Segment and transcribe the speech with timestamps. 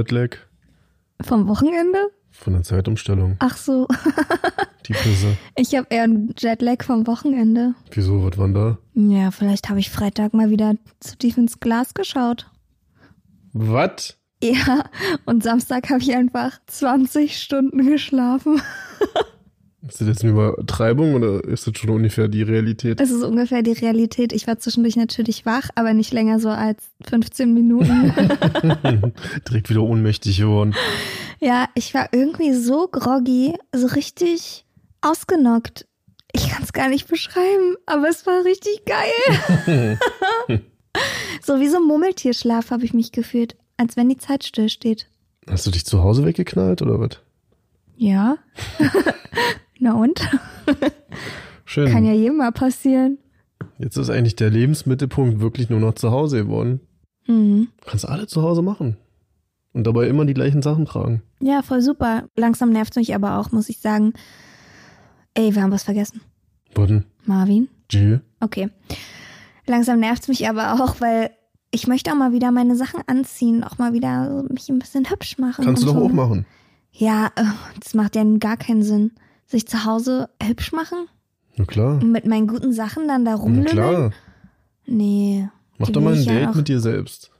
[0.00, 0.36] Jetlag
[1.22, 1.98] vom Wochenende?
[2.30, 3.36] von der Zeitumstellung?
[3.40, 3.86] Ach so,
[4.86, 5.36] Die Pisse.
[5.56, 7.74] ich habe eher einen Jetlag vom Wochenende.
[7.90, 8.78] Wieso, was war da?
[8.94, 12.50] Ja, vielleicht habe ich Freitag mal wieder zu tief ins Glas geschaut.
[13.52, 14.16] Was?
[14.42, 14.84] Ja,
[15.26, 18.62] und Samstag habe ich einfach 20 Stunden geschlafen.
[19.86, 23.00] Ist das jetzt eine Übertreibung oder ist das schon ungefähr die Realität?
[23.00, 24.32] Das ist ungefähr die Realität.
[24.34, 28.12] Ich war zwischendurch natürlich wach, aber nicht länger so als 15 Minuten.
[29.48, 30.74] Direkt wieder ohnmächtig geworden.
[31.40, 34.66] ja, ich war irgendwie so groggy, so richtig
[35.00, 35.86] ausgenockt.
[36.32, 39.98] Ich kann es gar nicht beschreiben, aber es war richtig geil.
[41.42, 45.08] so wie so ein Murmeltierschlaf habe ich mich gefühlt, als wenn die Zeit stillsteht.
[45.48, 47.18] Hast du dich zu Hause weggeknallt oder was?
[47.96, 48.36] Ja.
[49.80, 50.20] Na und?
[51.64, 51.90] Schön.
[51.90, 53.18] Kann ja jedem mal passieren.
[53.78, 56.80] Jetzt ist eigentlich der Lebensmittelpunkt wirklich nur noch zu Hause geworden.
[57.26, 57.68] Mhm.
[57.86, 58.96] Kannst alle zu Hause machen.
[59.72, 61.22] Und dabei immer die gleichen Sachen tragen.
[61.40, 62.24] Ja, voll super.
[62.36, 64.12] Langsam nervt mich aber auch, muss ich sagen.
[65.34, 66.20] Ey, wir haben was vergessen.
[66.74, 67.06] Wurden.
[67.24, 67.68] Marvin?
[67.88, 68.20] Jill.
[68.40, 68.68] Okay.
[69.66, 71.30] Langsam nervt mich aber auch, weil
[71.70, 75.38] ich möchte auch mal wieder meine Sachen anziehen, auch mal wieder mich ein bisschen hübsch
[75.38, 75.64] machen.
[75.64, 76.04] Kannst du doch so.
[76.04, 76.44] auch machen.
[76.92, 77.44] Ja, äh,
[77.80, 79.12] das macht ja gar keinen Sinn.
[79.50, 81.06] Sich zu Hause hübsch machen
[81.56, 81.94] Na klar.
[82.00, 83.72] und mit meinen guten Sachen dann da Na rumlümmeln?
[83.74, 84.10] klar.
[84.86, 85.48] Nee.
[85.78, 87.30] Mach doch mal ein ja Date auch- mit dir selbst.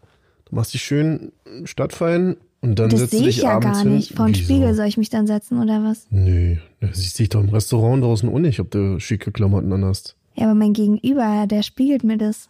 [0.47, 1.31] Du machst dich schön
[1.65, 3.95] stadtfein und dann Das setzt du sehe ich dich ja abends gar hin.
[3.97, 4.17] nicht.
[4.17, 4.35] Vor den?
[4.35, 6.07] Spiegel soll ich mich dann setzen oder was?
[6.11, 10.17] Nee, das siehst dich doch im Restaurant draußen auch nicht, ob du schicke Klamotten anhast.
[10.35, 12.49] Ja, aber mein Gegenüber, der spiegelt mir das.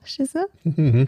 [0.00, 0.46] Verstehst du?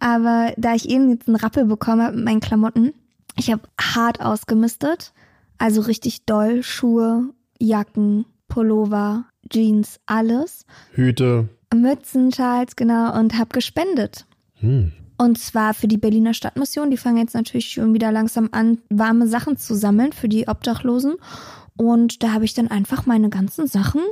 [0.00, 2.92] aber da ich eben jetzt einen Rappel bekommen habe mit meinen Klamotten,
[3.36, 5.12] ich habe hart ausgemistet.
[5.58, 6.62] Also richtig doll.
[6.62, 10.66] Schuhe, Jacken, Pullover, Jeans, alles.
[10.92, 11.48] Hüte.
[11.74, 13.18] Mützen, Schals, genau.
[13.18, 14.26] Und habe gespendet.
[14.54, 14.92] Hm.
[15.16, 16.90] Und zwar für die Berliner Stadtmission.
[16.90, 21.14] Die fangen jetzt natürlich schon wieder langsam an, warme Sachen zu sammeln für die Obdachlosen.
[21.76, 24.02] Und da habe ich dann einfach meine ganzen Sachen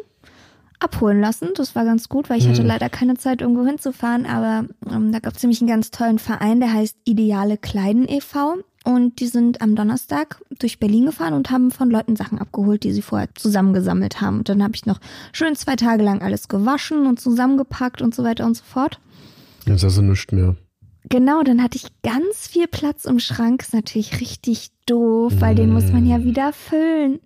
[0.80, 1.50] abholen lassen.
[1.54, 4.26] Das war ganz gut, weil ich hatte leider keine Zeit, irgendwo hinzufahren.
[4.26, 8.56] Aber ähm, da gab es nämlich einen ganz tollen Verein, der heißt Ideale Kleiden e.V.
[8.84, 12.92] Und die sind am Donnerstag durch Berlin gefahren und haben von Leuten Sachen abgeholt, die
[12.92, 14.38] sie vorher zusammengesammelt haben.
[14.38, 15.00] Und dann habe ich noch
[15.32, 18.98] schön zwei Tage lang alles gewaschen und zusammengepackt und so weiter und so fort.
[19.66, 20.56] Jetzt hast du nichts mehr.
[21.08, 23.62] Genau, dann hatte ich ganz viel Platz im Schrank.
[23.62, 27.20] Ist natürlich richtig doof, weil den muss man ja wieder füllen.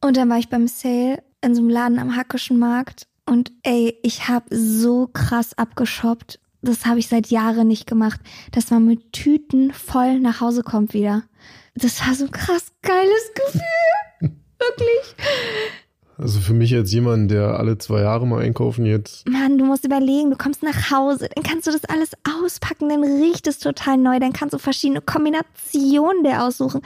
[0.00, 3.06] Und dann war ich beim Sale in so einem Laden am Hackischen Markt.
[3.26, 6.38] Und ey, ich habe so krass abgeshoppt.
[6.66, 10.94] Das habe ich seit Jahren nicht gemacht, dass man mit Tüten voll nach Hause kommt
[10.94, 11.22] wieder.
[11.74, 14.32] Das war so ein krass geiles Gefühl.
[14.58, 15.26] Wirklich.
[16.18, 19.84] Also für mich als jemand, der alle zwei Jahre mal einkaufen jetzt, Mann, du musst
[19.84, 22.12] überlegen, du kommst nach Hause, dann kannst du das alles
[22.42, 26.80] auspacken, dann riecht es total neu, dann kannst du verschiedene Kombinationen der aussuchen.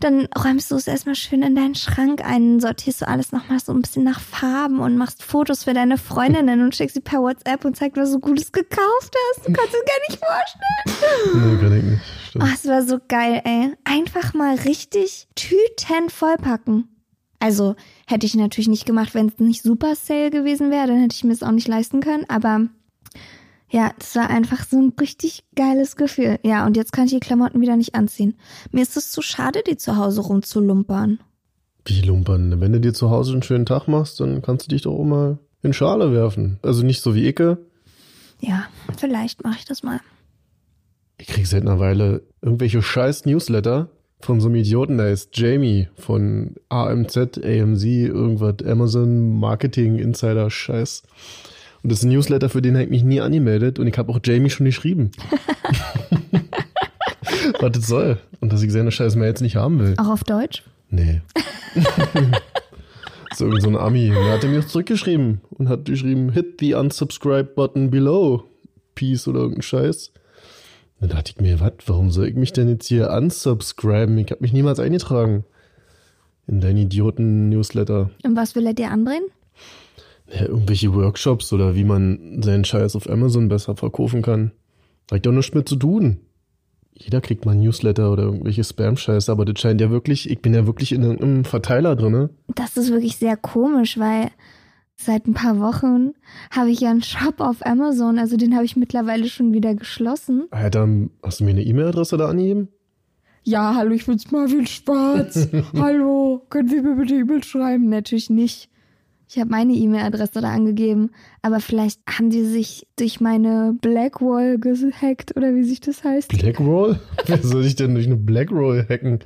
[0.00, 3.72] Dann räumst du es erstmal schön in deinen Schrank ein, sortierst du alles nochmal so
[3.72, 7.64] ein bisschen nach Farben und machst Fotos für deine Freundinnen und schickst sie per WhatsApp
[7.64, 9.46] und zeigst, was du Gutes gekauft hast.
[9.46, 11.52] Du kannst es gar nicht vorstellen.
[11.52, 12.02] nee, kann ich nicht.
[12.28, 12.44] Stimmt.
[12.44, 13.72] Oh, es war so geil, ey.
[13.84, 16.88] Einfach mal richtig Tüten vollpacken.
[17.44, 21.14] Also hätte ich natürlich nicht gemacht, wenn es nicht Super Sale gewesen wäre, dann hätte
[21.14, 22.24] ich mir es auch nicht leisten können.
[22.26, 22.68] Aber
[23.68, 26.38] ja, das war einfach so ein richtig geiles Gefühl.
[26.42, 28.34] Ja, und jetzt kann ich die Klamotten wieder nicht anziehen.
[28.72, 31.18] Mir ist es zu schade, die zu Hause rumzulumpern.
[31.84, 32.62] Wie lumpern.
[32.62, 35.04] Wenn du dir zu Hause einen schönen Tag machst, dann kannst du dich doch auch
[35.04, 36.58] mal in Schale werfen.
[36.62, 37.58] Also nicht so wie Icke.
[38.40, 38.64] Ja,
[38.96, 40.00] vielleicht mache ich das mal.
[41.18, 43.90] Ich krieg seit einer Weile irgendwelche scheiß Newsletter
[44.20, 51.02] von so einem Idioten, der ist Jamie von AMZ, AMZ, irgendwas, Amazon Marketing Insider Scheiß.
[51.82, 54.10] Und das ist ein Newsletter, für den habe ich mich nie angemeldet und ich habe
[54.10, 55.10] auch Jamie schon geschrieben.
[57.60, 58.18] Was das soll.
[58.40, 59.94] Und dass ich seine scheiß Mails nicht haben will.
[59.98, 60.62] Auch auf Deutsch?
[60.88, 61.20] Nee.
[63.34, 64.10] so irgend so ein Ami.
[64.10, 68.44] Und er hat mir zurückgeschrieben und hat geschrieben, hit the unsubscribe button below.
[68.94, 70.12] Peace oder irgendein Scheiß.
[71.04, 74.16] Dann dachte ich mir, was, warum soll ich mich denn jetzt hier unsubscriben?
[74.16, 75.44] Ich habe mich niemals eingetragen
[76.46, 78.08] in deinen Idioten-Newsletter.
[78.24, 79.24] Und was will er dir andrehen?
[80.32, 84.52] Ja, irgendwelche Workshops oder wie man seinen Scheiß auf Amazon besser verkaufen kann.
[85.12, 86.20] Hat doch nichts mit zu tun.
[86.94, 90.54] Jeder kriegt mal ein Newsletter oder irgendwelche Spam-Scheiße, aber das scheint ja wirklich, ich bin
[90.54, 92.30] ja wirklich in einem Verteiler drin.
[92.54, 94.30] Das ist wirklich sehr komisch, weil
[94.96, 96.12] seit ein paar Wochen
[96.50, 100.48] habe ich ja einen Shop auf Amazon, also den habe ich mittlerweile schon wieder geschlossen.
[100.52, 102.68] Ja, dann hast du mir eine E-Mail-Adresse da angegeben?
[103.42, 105.48] Ja, hallo, ich bin's Marvin Schwarz.
[105.76, 107.90] hallo, können Sie mir bitte E-Mail schreiben?
[107.90, 108.70] Natürlich nicht.
[109.28, 111.10] Ich habe meine E-Mail-Adresse da angegeben,
[111.42, 116.28] aber vielleicht haben die sich durch meine Blackwall gehackt oder wie sich das heißt.
[116.28, 117.00] Blackwall?
[117.26, 119.20] Wie soll ich denn durch eine Blackwall hacken?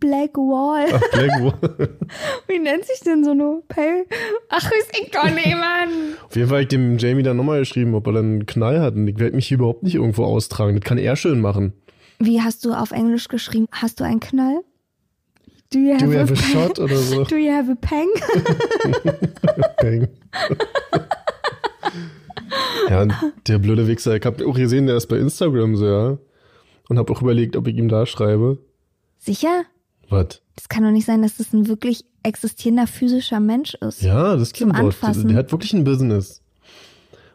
[0.00, 0.86] Blackwall.
[0.92, 1.96] Ach, Blackwall.
[2.48, 4.04] wie nennt sich denn so eine Pay?
[4.48, 5.88] Ach, ist nicht, Mann.
[6.26, 8.80] Auf jeden Fall habe ich dem Jamie dann nochmal geschrieben, ob er dann einen Knall
[8.80, 8.94] hat.
[8.96, 10.74] Und ich werde mich hier überhaupt nicht irgendwo austragen.
[10.74, 11.72] Das kann er schön machen.
[12.18, 13.66] Wie hast du auf Englisch geschrieben?
[13.70, 14.62] Hast du einen Knall?
[15.72, 16.52] Do you have, Do you have a pang?
[16.52, 17.24] shot oder so?
[17.24, 18.08] Do you have a pang?
[19.80, 20.08] Bang.
[22.90, 23.06] ja,
[23.46, 26.18] der blöde Wichser, ich habe auch gesehen, der ist bei Instagram so, ja.
[26.88, 28.58] Und habe auch überlegt, ob ich ihm da schreibe.
[29.18, 29.62] Sicher?
[30.10, 30.42] Was?
[30.56, 34.02] Das kann doch nicht sein, dass das ein wirklich existierender physischer Mensch ist.
[34.02, 35.28] Ja, das Kimbot, Anfassen.
[35.28, 36.42] der hat wirklich ein Business.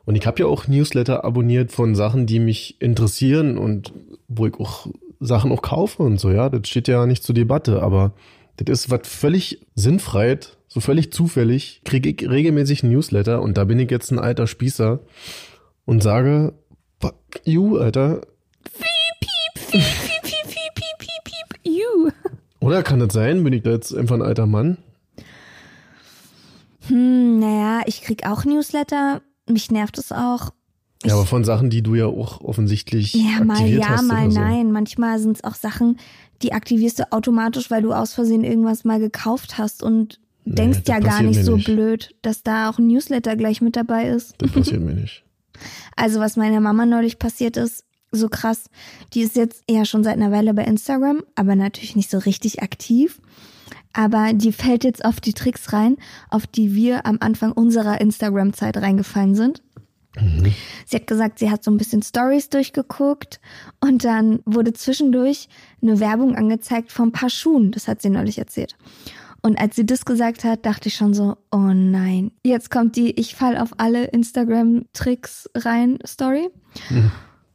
[0.05, 3.93] Und ich habe ja auch Newsletter abonniert von Sachen, die mich interessieren und
[4.27, 4.87] wo ich auch
[5.19, 6.49] Sachen auch kaufe und so, ja.
[6.49, 8.13] Das steht ja nicht zur Debatte, aber
[8.57, 13.63] das ist was völlig sinnfreit, so völlig zufällig, kriege ich regelmäßig ein Newsletter und da
[13.65, 14.99] bin ich jetzt ein alter Spießer
[15.85, 16.53] und sage,
[16.99, 18.21] fuck you, Alter.
[18.63, 18.83] Piep,
[19.21, 22.11] piep, piep, piep, piep, piep, piep, you.
[22.59, 24.77] Oder kann das sein, bin ich da jetzt einfach ein alter Mann?
[26.87, 29.21] Hm, naja, ich krieg auch Newsletter.
[29.47, 30.51] Mich nervt es auch.
[31.05, 34.31] Ja, aber von Sachen, die du ja auch offensichtlich Ja, mal aktiviert ja, hast mal
[34.31, 34.39] so.
[34.39, 34.71] nein.
[34.71, 35.97] Manchmal sind es auch Sachen,
[36.41, 40.79] die aktivierst du automatisch, weil du aus Versehen irgendwas mal gekauft hast und Nee, denkst
[40.87, 41.65] ja gar nicht so nicht.
[41.65, 44.35] blöd, dass da auch ein Newsletter gleich mit dabei ist.
[44.39, 45.23] Das passiert mir nicht.
[45.95, 48.69] Also was meiner Mama neulich passiert ist, so krass,
[49.13, 52.61] die ist jetzt ja schon seit einer Weile bei Instagram, aber natürlich nicht so richtig
[52.63, 53.19] aktiv.
[53.93, 55.97] Aber die fällt jetzt auf die Tricks rein,
[56.29, 59.61] auf die wir am Anfang unserer Instagram-Zeit reingefallen sind.
[60.85, 63.39] Sie hat gesagt, sie hat so ein bisschen Stories durchgeguckt
[63.79, 65.49] und dann wurde zwischendurch
[65.81, 67.71] eine Werbung angezeigt von ein paar Schuhen.
[67.71, 68.75] Das hat sie neulich erzählt.
[69.41, 72.31] Und als sie das gesagt hat, dachte ich schon so, oh nein.
[72.43, 76.49] Jetzt kommt die Ich fall auf alle Instagram-Tricks rein Story.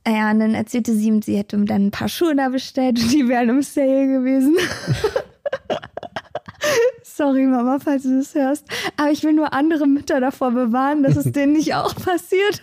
[0.06, 3.28] Ja, und dann erzählte sie, sie hätte dann ein paar Schuhe da bestellt und die
[3.28, 4.56] wären im Sale gewesen.
[7.02, 8.66] Sorry, Mama, falls du das hörst.
[8.96, 12.62] Aber ich will nur andere Mütter davor bewahren, dass es denen nicht auch passiert.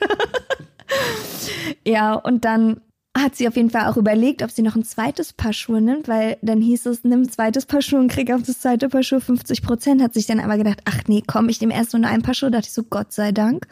[1.86, 2.82] ja, und dann
[3.18, 6.08] hat sie auf jeden Fall auch überlegt, ob sie noch ein zweites Paar Schuhe nimmt,
[6.08, 9.02] weil dann hieß es, nimm ein zweites Paar Schuhe und krieg auf das zweite Paar
[9.02, 10.02] Schuhe 50 Prozent.
[10.02, 12.52] Hat sich dann aber gedacht, ach nee, komm, ich nehme erst nur ein Paar Schuhe.
[12.52, 13.68] Dachte ich so, Gott sei Dank.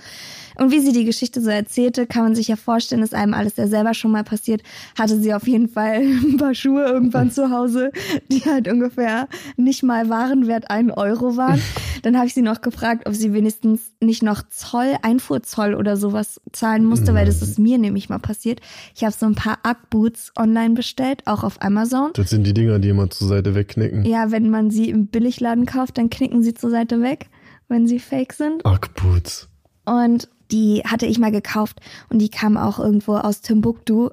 [0.58, 3.58] Und wie sie die Geschichte so erzählte, kann man sich ja vorstellen, ist einem alles
[3.58, 4.64] ja selber schon mal passiert.
[4.98, 7.92] Hatte sie auf jeden Fall ein paar Schuhe irgendwann zu Hause,
[8.32, 11.62] die halt ungefähr nicht mal Warenwert ein Euro waren.
[12.02, 16.42] Dann habe ich sie noch gefragt, ob sie wenigstens nicht noch Zoll, Einfuhrzoll oder sowas
[16.52, 18.62] zahlen musste, weil das ist mir nämlich mal passiert.
[18.96, 22.12] Ich habe so ein paar Ugg-Boots online bestellt, auch auf Amazon.
[22.14, 24.06] Das sind die Dinger, die immer zur Seite wegknicken.
[24.06, 27.30] Ja, wenn man sie im Billigladen kauft, dann knicken sie zur Seite weg,
[27.68, 28.66] wenn sie fake sind.
[28.66, 29.50] Ackboots.
[29.86, 31.80] Und die hatte ich mal gekauft
[32.10, 34.10] und die kam auch irgendwo aus Timbuktu.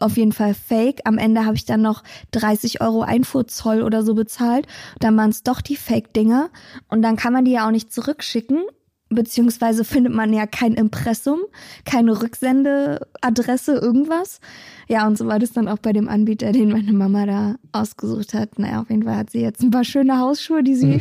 [0.00, 1.00] Auf jeden Fall fake.
[1.04, 4.66] Am Ende habe ich dann noch 30 Euro Einfuhrzoll oder so bezahlt.
[5.00, 6.50] Dann waren es doch die Fake-Dinger.
[6.88, 8.62] Und dann kann man die ja auch nicht zurückschicken.
[9.10, 11.40] Beziehungsweise findet man ja kein Impressum,
[11.84, 14.40] keine Rücksendeadresse, irgendwas.
[14.86, 18.34] Ja, und so war das dann auch bei dem Anbieter, den meine Mama da ausgesucht
[18.34, 18.58] hat.
[18.58, 21.00] Naja, auf jeden Fall hat sie jetzt ein paar schöne Hausschuhe, die sie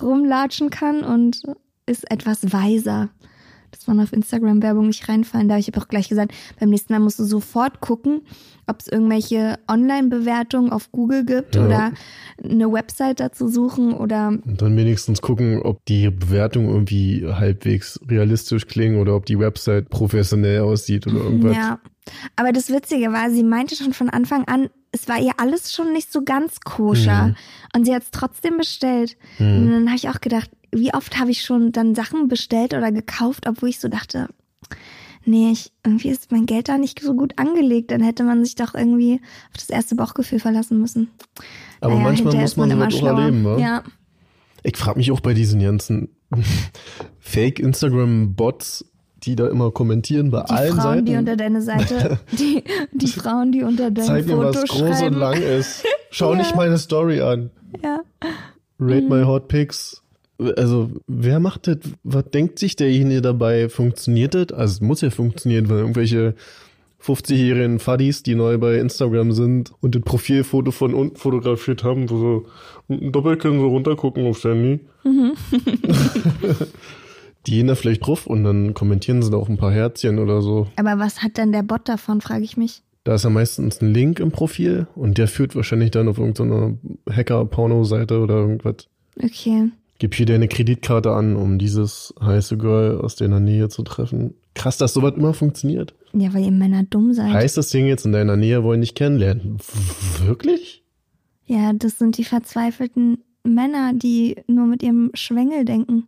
[0.00, 1.42] rumlatschen kann und
[1.86, 3.08] ist etwas weiser
[3.70, 5.58] dass man auf Instagram-Werbung nicht reinfallen darf.
[5.58, 8.22] Ich habe auch gleich gesagt, beim nächsten Mal musst du sofort gucken,
[8.66, 11.66] ob es irgendwelche Online-Bewertungen auf Google gibt Ja.
[11.66, 11.92] oder
[12.42, 18.66] eine Website dazu suchen oder Und dann wenigstens gucken, ob die Bewertungen irgendwie halbwegs realistisch
[18.66, 21.56] klingen oder ob die Website professionell aussieht oder irgendwas.
[21.56, 21.78] ja.
[22.36, 25.92] Aber das Witzige war, sie meinte schon von Anfang an, es war ihr alles schon
[25.92, 27.34] nicht so ganz koscher.
[27.74, 29.16] Und sie hat es trotzdem bestellt.
[29.38, 32.92] Und dann habe ich auch gedacht, wie oft habe ich schon dann Sachen bestellt oder
[32.92, 34.28] gekauft, obwohl ich so dachte,
[35.24, 37.90] nee, ich, irgendwie ist mein Geld da nicht so gut angelegt.
[37.90, 41.10] Dann hätte man sich doch irgendwie auf das erste Bauchgefühl verlassen müssen.
[41.80, 43.20] Aber Naja, manchmal muss man immer sowas auch schlauer.
[43.20, 43.58] erleben, wa?
[43.58, 43.82] Ja.
[44.62, 46.08] Ich frage mich auch bei diesen ganzen
[47.20, 48.84] Fake-Instagram-Bots,
[49.24, 51.06] die da immer kommentieren bei Die allen Frauen, Seiten.
[51.06, 54.78] die unter deine Seite, die, die Frauen, die unter dein Zeig mir, Foto was groß
[54.98, 55.14] schreiben.
[55.14, 55.84] und lang ist.
[56.10, 56.38] Schau Ja.
[56.38, 57.50] nicht meine Story an.
[57.82, 58.00] Ja.
[58.80, 59.08] Rate Mhm.
[59.08, 60.02] my hot pics.
[60.56, 61.78] Also, wer macht das?
[62.04, 63.68] Was denkt sich derjenige dabei?
[63.68, 64.52] Funktioniert das?
[64.52, 66.34] Also, es muss ja funktionieren, weil irgendwelche
[67.02, 72.18] 50-jährigen Fuddies, die neu bei Instagram sind und das Profilfoto von unten fotografiert haben, wo
[72.18, 72.46] so
[72.88, 74.80] ein Doppelkinn so runtergucken aufs Handy.
[75.04, 75.32] Mhm.
[77.48, 80.42] die gehen da vielleicht drauf und dann kommentieren sie da auch ein paar Herzchen oder
[80.42, 80.66] so.
[80.76, 82.82] Aber was hat denn der Bot davon, frage ich mich.
[83.04, 86.76] Da ist ja meistens ein Link im Profil und der führt wahrscheinlich dann auf irgendeine
[87.10, 88.88] Hacker-Porno-Seite oder irgendwas.
[89.22, 89.70] Okay.
[89.98, 94.34] Gib hier deine Kreditkarte an, um dieses heiße Girl aus deiner Nähe zu treffen.
[94.54, 95.94] Krass, dass sowas immer funktioniert.
[96.12, 97.32] Ja, weil ihr Männer dumm seid.
[97.32, 99.58] Heißt das Ding jetzt in deiner Nähe wollen dich kennenlernen?
[99.58, 100.84] W- Wirklich?
[101.46, 106.06] Ja, das sind die verzweifelten Männer, die nur mit ihrem Schwengel denken.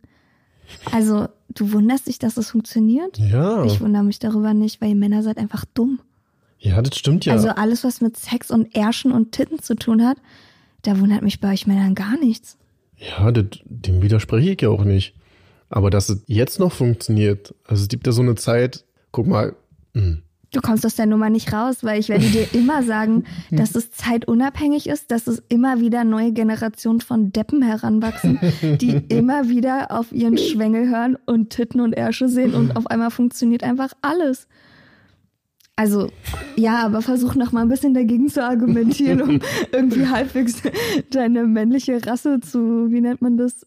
[0.92, 3.18] Also, du wunderst dich, dass es funktioniert?
[3.18, 3.64] Ja.
[3.64, 6.00] Ich wundere mich darüber nicht, weil ihr Männer seid einfach dumm.
[6.58, 7.32] Ja, das stimmt ja.
[7.32, 10.18] Also alles, was mit Sex und Ärschen und Titten zu tun hat,
[10.82, 12.56] da wundert mich bei euch Männern gar nichts.
[12.96, 15.14] ja, das, dem widerspreche ich ja auch nicht.
[15.70, 19.54] Aber dass es jetzt noch funktioniert, also es gibt ja so eine Zeit, guck mal,
[19.94, 23.74] hm, Du kommst aus der Nummer nicht raus, weil ich werde dir immer sagen, dass
[23.76, 28.40] es zeitunabhängig ist, dass es immer wieder neue Generationen von Deppen heranwachsen,
[28.80, 33.10] die immer wieder auf ihren Schwengel hören und Titten und Ärsche sehen und auf einmal
[33.12, 34.48] funktioniert einfach alles.
[35.76, 36.10] Also,
[36.56, 39.40] ja, aber versuch noch mal ein bisschen dagegen zu argumentieren, um
[39.72, 40.62] irgendwie halbwegs
[41.10, 43.66] deine männliche Rasse zu, wie nennt man das,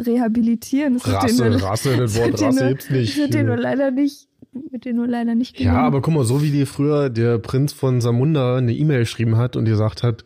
[0.00, 0.94] rehabilitieren.
[0.94, 3.16] Das Rasse, nur- Rasse, das Wort Rasse nur- gibt's nicht.
[3.16, 5.84] Wird dir nur leider nicht, wird dir nur leider nicht Ja, gelungen.
[5.86, 9.56] aber guck mal, so wie dir früher der Prinz von Samunda eine E-Mail geschrieben hat
[9.56, 10.24] und gesagt hat,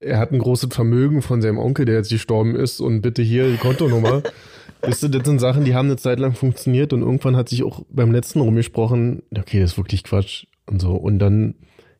[0.00, 3.50] er hat ein großes Vermögen von seinem Onkel, der jetzt gestorben ist und bitte hier
[3.50, 4.22] die Kontonummer.
[4.82, 7.62] Wisst ihr, das sind Sachen, die haben eine Zeit lang funktioniert und irgendwann hat sich
[7.64, 10.92] auch beim letzten rumgesprochen, okay, das ist wirklich Quatsch und so.
[10.94, 11.54] Und dann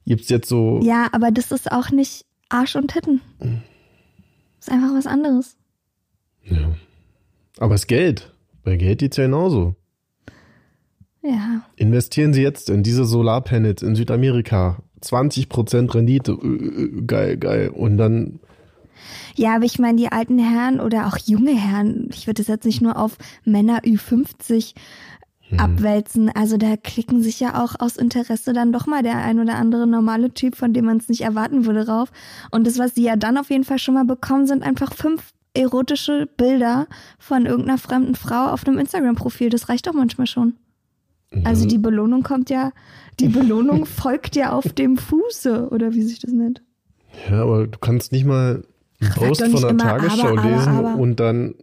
[0.07, 3.21] gibt's jetzt so, Ja, aber das ist auch nicht Arsch und Titten.
[3.41, 5.57] Das ist einfach was anderes.
[6.45, 6.75] ja.
[7.59, 8.33] Aber es ist Geld.
[8.63, 9.75] Bei Geld geht's ja genauso.
[11.29, 11.63] Ja.
[11.77, 14.79] Investieren Sie jetzt in diese Solarpanels in Südamerika.
[15.03, 16.33] 20% Rendite.
[16.33, 17.69] Äh, äh, Geil, geil.
[17.71, 18.41] Und dann
[19.35, 22.65] Ja, aber ich meine, die alten Herren oder auch junge Herren, ich würde das jetzt
[22.65, 24.75] nicht nur auf Männer Ü50
[25.59, 26.31] abwälzen.
[26.35, 29.87] Also da klicken sich ja auch aus Interesse dann doch mal der ein oder andere
[29.87, 32.11] normale Typ, von dem man es nicht erwarten würde, rauf.
[32.51, 35.33] Und das, was sie ja dann auf jeden Fall schon mal bekommen, sind einfach fünf
[35.55, 36.87] erotische Bilder
[37.19, 39.49] von irgendeiner fremden Frau auf einem Instagram-Profil.
[39.49, 40.55] Das reicht doch manchmal schon.
[41.45, 42.73] Also die Belohnung kommt ja,
[43.21, 46.63] die Belohnung folgt ja auf dem Fuße, oder wie sich das nennt.
[47.31, 48.65] Ja, aber du kannst nicht mal
[49.01, 50.97] einen Post von der immer Tagesschau aber, aber, lesen aber.
[50.97, 51.55] und dann.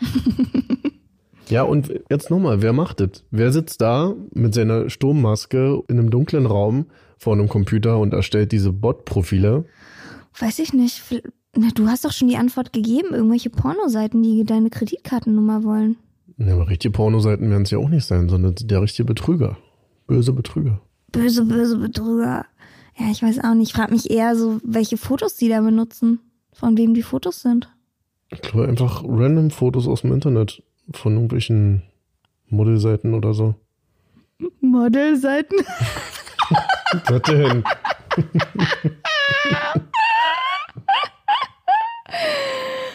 [1.48, 3.24] ja, und jetzt nochmal, wer macht das?
[3.30, 8.52] Wer sitzt da mit seiner Sturmmaske in einem dunklen Raum vor einem Computer und erstellt
[8.52, 9.64] diese Bot-Profile?
[10.38, 11.02] Weiß ich nicht.
[11.54, 13.14] Na, du hast doch schon die Antwort gegeben.
[13.14, 15.96] Irgendwelche Pornoseiten, die deine Kreditkartennummer wollen.
[16.46, 19.56] Ja, aber richtige Pornoseiten werden es ja auch nicht sein, sondern der richtige Betrüger.
[20.06, 20.80] Böse Betrüger.
[21.12, 22.46] Böse, böse Betrüger.
[22.98, 23.68] Ja, ich weiß auch nicht.
[23.68, 26.20] Ich frage mich eher so, welche Fotos die da benutzen.
[26.52, 27.70] Von wem die Fotos sind.
[28.30, 31.82] Ich glaube einfach random Fotos aus dem Internet von irgendwelchen
[32.48, 33.54] Modelseiten oder so.
[34.60, 35.58] Modelseiten?
[37.06, 37.64] Was denn?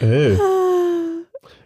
[0.00, 0.38] Ey.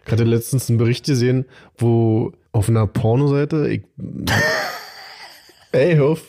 [0.05, 1.45] Ich hatte letztens einen Bericht gesehen,
[1.77, 3.83] wo auf einer Pornoseite, ich,
[5.71, 6.21] ey, auf,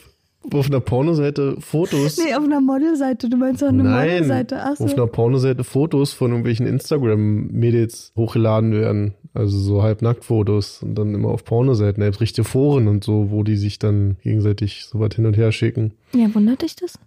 [0.52, 3.28] auf einer Pornoseite Fotos, Nee, auf einer Modelseite.
[3.28, 4.60] Du meinst doch eine nein, Modelseite.
[4.62, 4.84] Ach so.
[4.84, 11.28] auf einer Pornoseite Fotos von irgendwelchen Instagram-Mädels hochgeladen werden, also so halbnackt-Fotos und dann immer
[11.28, 15.14] auf Pornoseiten, da gibt's richtige Foren und so, wo die sich dann gegenseitig so was
[15.14, 15.94] hin und her schicken.
[16.14, 16.98] Ja, wundert dich das?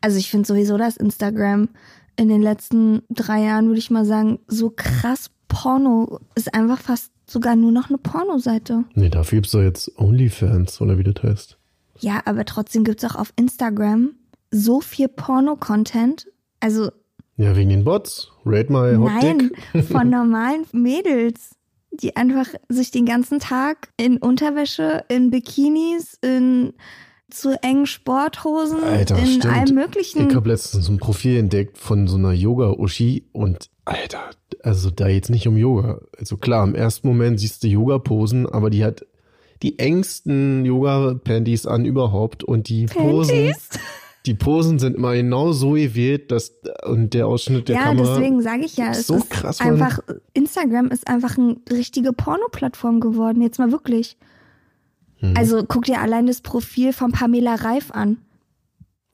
[0.00, 1.68] Also ich finde sowieso, dass Instagram
[2.16, 7.10] in den letzten drei Jahren, würde ich mal sagen, so krass Porno ist einfach fast
[7.26, 8.84] sogar nur noch eine Pornoseite.
[8.94, 11.58] Nee, dafür gibt's doch jetzt OnlyFans, oder wie das heißt.
[12.00, 14.12] Ja, aber trotzdem gibt's auch auf Instagram
[14.50, 16.26] so viel Porno-Content.
[16.60, 16.90] Also
[17.36, 18.30] Ja, wegen den Bots.
[18.44, 19.50] Rate my hot nein,
[19.90, 21.50] von normalen Mädels,
[21.90, 26.72] die einfach sich den ganzen Tag in Unterwäsche, in Bikinis, in
[27.30, 29.46] zu engen Sporthosen, Alter, in stimmt.
[29.46, 30.30] allem möglichen.
[30.30, 34.30] Ich habe letztens so ein Profil entdeckt von so einer Yoga-Uschi und Alter,
[34.68, 36.00] also da geht's nicht um Yoga.
[36.18, 39.06] Also klar, im ersten Moment siehst du Yoga-Posen, aber die hat
[39.62, 43.68] die engsten Yoga-Panties an überhaupt und die Posen, Panties?
[44.26, 46.52] die Posen sind immer genau so gewählt, dass
[46.84, 48.14] und der Ausschnitt der ja, Kamera.
[48.14, 50.00] deswegen sage ich ja, es so ist krass, einfach,
[50.34, 54.16] Instagram ist einfach eine richtige Porno-Plattform geworden, jetzt mal wirklich.
[55.34, 58.18] Also guck dir allein das Profil von Pamela Reif an.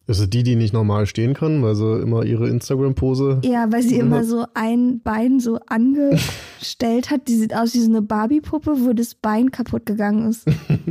[0.06, 3.40] Ist es die, die nicht normal stehen kann, weil sie immer ihre Instagram-Pose.
[3.42, 7.26] Ja, weil sie immer so ein Bein so angestellt hat.
[7.26, 10.46] Die sieht aus wie so eine Barbie-Puppe, wo das Bein kaputt gegangen ist.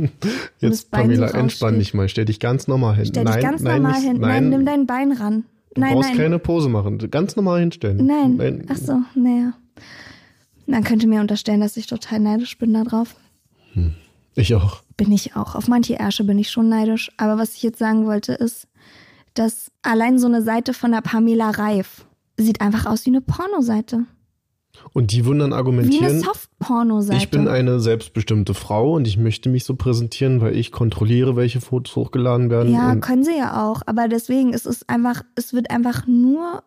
[0.58, 2.08] Jetzt, Pamela, so entspann dich mal.
[2.08, 3.06] Stell dich ganz normal hin.
[3.06, 4.20] Stell nein, dich ganz nein, normal nicht, hin.
[4.20, 5.44] Nein, Nein, nimm dein Bein ran.
[5.74, 6.18] du Nein, brauchst nein.
[6.18, 6.98] keine Pose machen.
[7.10, 8.04] Ganz normal hinstellen.
[8.04, 8.66] Nein.
[8.68, 9.52] Ach so, naja.
[10.66, 13.14] Man könnte mir unterstellen, dass ich total neidisch bin darauf.
[14.34, 14.82] Ich auch.
[14.96, 15.54] Bin ich auch.
[15.54, 17.12] Auf manche Ärsche bin ich schon neidisch.
[17.16, 18.66] Aber was ich jetzt sagen wollte, ist,
[19.34, 24.04] dass allein so eine Seite von der Pamela Reif sieht einfach aus wie eine Pornoseite.
[24.92, 27.18] Und die würden dann Wie eine argumentieren, Soft-Pornoseite.
[27.18, 31.60] ich bin eine selbstbestimmte Frau und ich möchte mich so präsentieren, weil ich kontrolliere, welche
[31.60, 32.72] Fotos hochgeladen werden.
[32.72, 33.82] Ja, können sie ja auch.
[33.86, 36.62] Aber deswegen, es ist einfach, es wird einfach nur,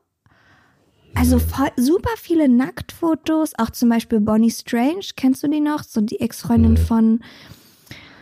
[1.16, 5.84] also voll, super viele Nacktfotos, auch zum Beispiel Bonnie Strange, kennst du die noch?
[5.84, 7.20] So die Ex-Freundin von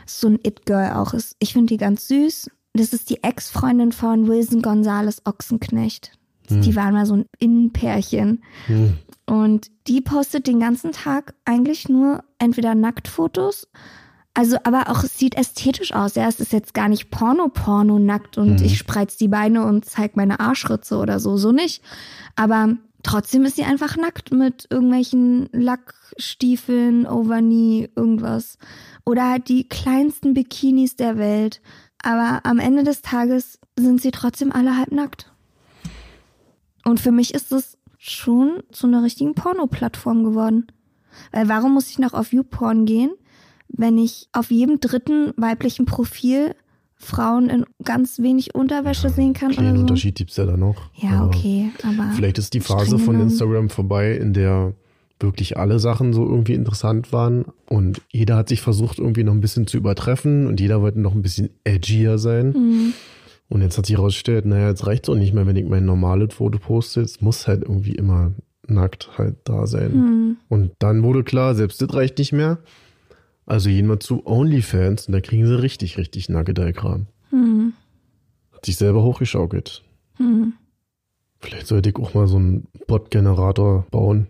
[0.07, 1.35] so ein It-Girl auch ist.
[1.39, 2.49] Ich finde die ganz süß.
[2.75, 6.11] Das ist die Ex-Freundin von Wilson Gonzales Ochsenknecht.
[6.47, 8.43] Die waren mal so ein Innenpärchen.
[8.67, 8.97] Hm.
[9.25, 13.67] Und die postet den ganzen Tag eigentlich nur entweder Nacktfotos,
[14.35, 16.15] also aber auch es sieht ästhetisch aus.
[16.15, 20.17] Ja, es ist jetzt gar nicht Porno-Porno nackt und ich spreiz die Beine und zeig
[20.17, 21.81] meine Arschritze oder so, so nicht.
[22.35, 28.57] Aber trotzdem ist sie einfach nackt mit irgendwelchen Lackstiefeln, Overknee, irgendwas.
[29.05, 31.61] Oder halt die kleinsten Bikinis der Welt.
[32.05, 35.33] Aber am Ende des Tages sind sie trotzdem alle halb nackt.
[36.85, 40.67] Und für mich ist es schon zu einer richtigen Porno-Plattform geworden.
[41.31, 43.09] Weil warum muss ich noch auf YouPorn gehen,
[43.69, 46.53] wenn ich auf jedem dritten weiblichen Profil
[46.93, 49.81] Frauen in ganz wenig Unterwäsche sehen kann Kleinen oder so?
[49.81, 50.75] Unterschied gibt's ja da noch.
[50.93, 54.75] Ja, okay, aber Vielleicht ist die Phase von Instagram vorbei, in der
[55.19, 59.41] wirklich alle Sachen so irgendwie interessant waren und jeder hat sich versucht, irgendwie noch ein
[59.41, 62.49] bisschen zu übertreffen und jeder wollte noch ein bisschen edgier sein.
[62.49, 62.93] Mhm.
[63.47, 66.33] Und jetzt hat sich herausgestellt, naja, jetzt reicht's auch nicht mehr, wenn ich mein normales
[66.33, 67.01] Foto poste.
[67.01, 68.33] Es muss halt irgendwie immer
[68.67, 69.91] nackt halt da sein.
[69.91, 70.37] Hm.
[70.49, 72.59] Und dann wurde klar, selbst das reicht nicht mehr.
[73.45, 77.05] Also gehen wir zu OnlyFans und da kriegen sie richtig, richtig Nuggetei-Kram.
[77.29, 77.73] Hm.
[78.51, 79.83] Hat sich selber hochgeschaukelt.
[80.17, 80.53] Hm.
[81.39, 84.27] Vielleicht sollte ich auch mal so einen Bot-Generator bauen,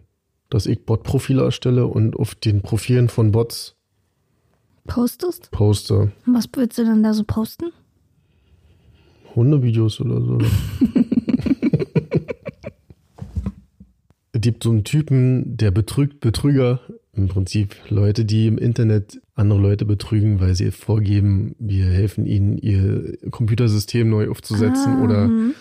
[0.49, 3.75] dass ich Bot-Profile erstelle und auf den Profilen von Bots
[4.87, 5.49] Postest?
[5.51, 6.11] poste.
[6.27, 7.71] Was willst du denn da so posten?
[9.35, 10.37] Hundevideos oder so.
[14.31, 16.79] es gibt so einen Typen, der betrügt Betrüger.
[17.13, 22.57] Im Prinzip Leute, die im Internet andere Leute betrügen, weil sie vorgeben, wir helfen ihnen,
[22.57, 25.53] ihr Computersystem neu aufzusetzen Ah, oder hm.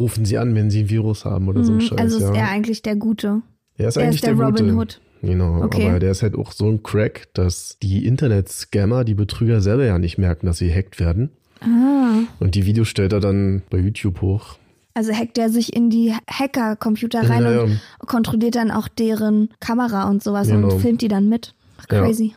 [0.00, 1.86] rufen sie an, wenn sie ein Virus haben oder so ein Hm.
[1.86, 1.98] Scheiß.
[1.98, 2.34] Also ist ja.
[2.34, 3.42] er eigentlich der Gute.
[3.76, 4.76] Er ist er eigentlich ist der, der, Robin Gute.
[4.76, 5.00] Hood.
[5.22, 5.88] Genau, Okay.
[5.88, 9.98] aber der ist halt auch so ein Crack, dass die Internet-Scammer, die Betrüger selber ja
[9.98, 11.30] nicht merken, dass sie hackt werden.
[11.60, 12.24] Ah.
[12.40, 14.56] Und die Videos stellt er dann bei YouTube hoch.
[14.92, 17.62] Also hackt er sich in die Hacker-Computer rein Ja, ja.
[17.62, 20.72] und kontrolliert dann auch deren Kamera und sowas Genau.
[20.74, 21.54] und filmt die dann mit.
[21.78, 22.02] Ach, Ja.
[22.02, 22.34] Crazy.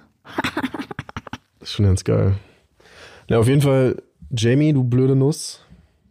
[1.59, 2.33] Das ist schon ganz geil.
[3.29, 4.01] Ja, auf jeden Fall,
[4.35, 5.61] Jamie, du blöde Nuss.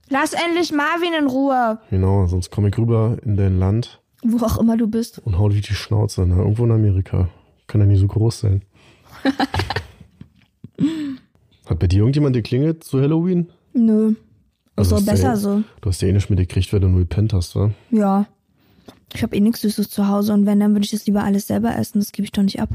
[0.09, 1.79] Lass endlich Marvin in Ruhe.
[1.91, 5.19] Genau, sonst komme ich rüber in dein Land Wo auch immer du bist.
[5.21, 6.27] und hau dir die Schnauze.
[6.27, 6.37] Ne?
[6.37, 7.29] Irgendwo in Amerika.
[7.67, 8.63] Kann ja nicht so groß sein.
[11.67, 13.49] Hat bei dir irgendjemand geklingelt zu Halloween?
[13.73, 14.15] Nö.
[14.77, 15.63] Ist doch besser ja, so.
[15.81, 17.71] Du hast ja eh nicht mitgekriegt, wer du nur gepennt hast, wa?
[17.91, 18.27] Ja.
[19.15, 21.47] Ich habe eh nichts Süßes zu Hause und wenn, dann würde ich das lieber alles
[21.47, 21.99] selber essen.
[22.01, 22.69] Das gebe ich doch nicht ab.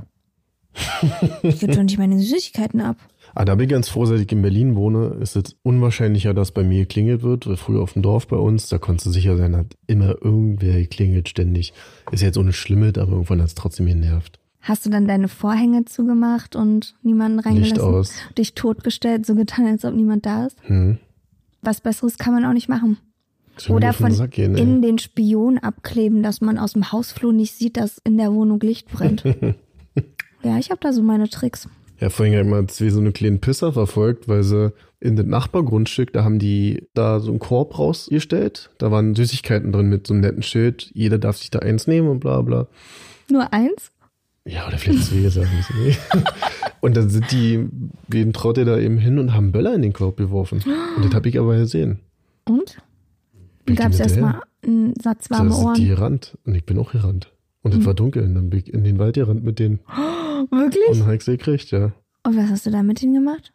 [1.44, 2.98] ich gebe doch nicht meine Süßigkeiten ab.
[3.34, 6.52] Ah, da bin ich ganz froh, seit ich in Berlin wohne, ist es unwahrscheinlicher, dass
[6.52, 7.48] bei mir geklingelt wird.
[7.48, 10.76] Weil früher auf dem Dorf bei uns, da konntest du sicher sein, hat immer irgendwer
[10.76, 11.74] geklingelt ständig.
[12.12, 14.40] Ist jetzt ohne Schlimmes, aber irgendwann hat es trotzdem genervt.
[14.62, 17.76] Hast du dann deine Vorhänge zugemacht und niemanden reingelassen?
[17.76, 18.14] Licht aus.
[18.38, 20.58] Dich totgestellt, so getan, als ob niemand da ist?
[20.64, 21.00] Hm.
[21.62, 22.98] Was Besseres kann man auch nicht machen.
[23.70, 27.54] Oder den von Sack gehen, innen den Spion abkleben, dass man aus dem Hausflur nicht
[27.54, 29.24] sieht, dass in der Wohnung Licht brennt.
[30.44, 31.68] ja, ich habe da so meine Tricks.
[32.02, 36.12] Ja, vorhin hat mal zwei so eine kleinen Pisser verfolgt, weil sie in das Nachbargrundstück,
[36.12, 38.72] da haben die da so einen Korb rausgestellt.
[38.80, 40.90] Da waren Süßigkeiten drin mit so einem netten Schild.
[40.96, 42.68] Jeder darf sich da eins nehmen und bla bla.
[43.30, 43.92] Nur eins?
[44.46, 46.00] Ja, oder vielleicht zwei, sagen wir nicht.
[46.82, 47.70] Und dann sind die,
[48.08, 50.64] wen traut ihr da eben hin und haben Böller in den Korb geworfen.
[50.96, 52.00] Und das habe ich aber gesehen.
[52.46, 52.78] Und?
[53.76, 55.78] Gab es erstmal einen Satz Da warme sind die Ohren.
[55.78, 55.88] Hm.
[55.88, 56.38] gerannt.
[56.44, 57.31] Und ich bin auch gerannt.
[57.64, 58.24] Und es war dunkel.
[58.24, 59.80] Und dann bin ich in den Wald gerannt mit denen.
[60.52, 60.90] Wirklich?
[60.90, 61.92] Und habe ich sie gekriegt, ja.
[62.24, 63.54] Und was hast du da mit ihnen gemacht?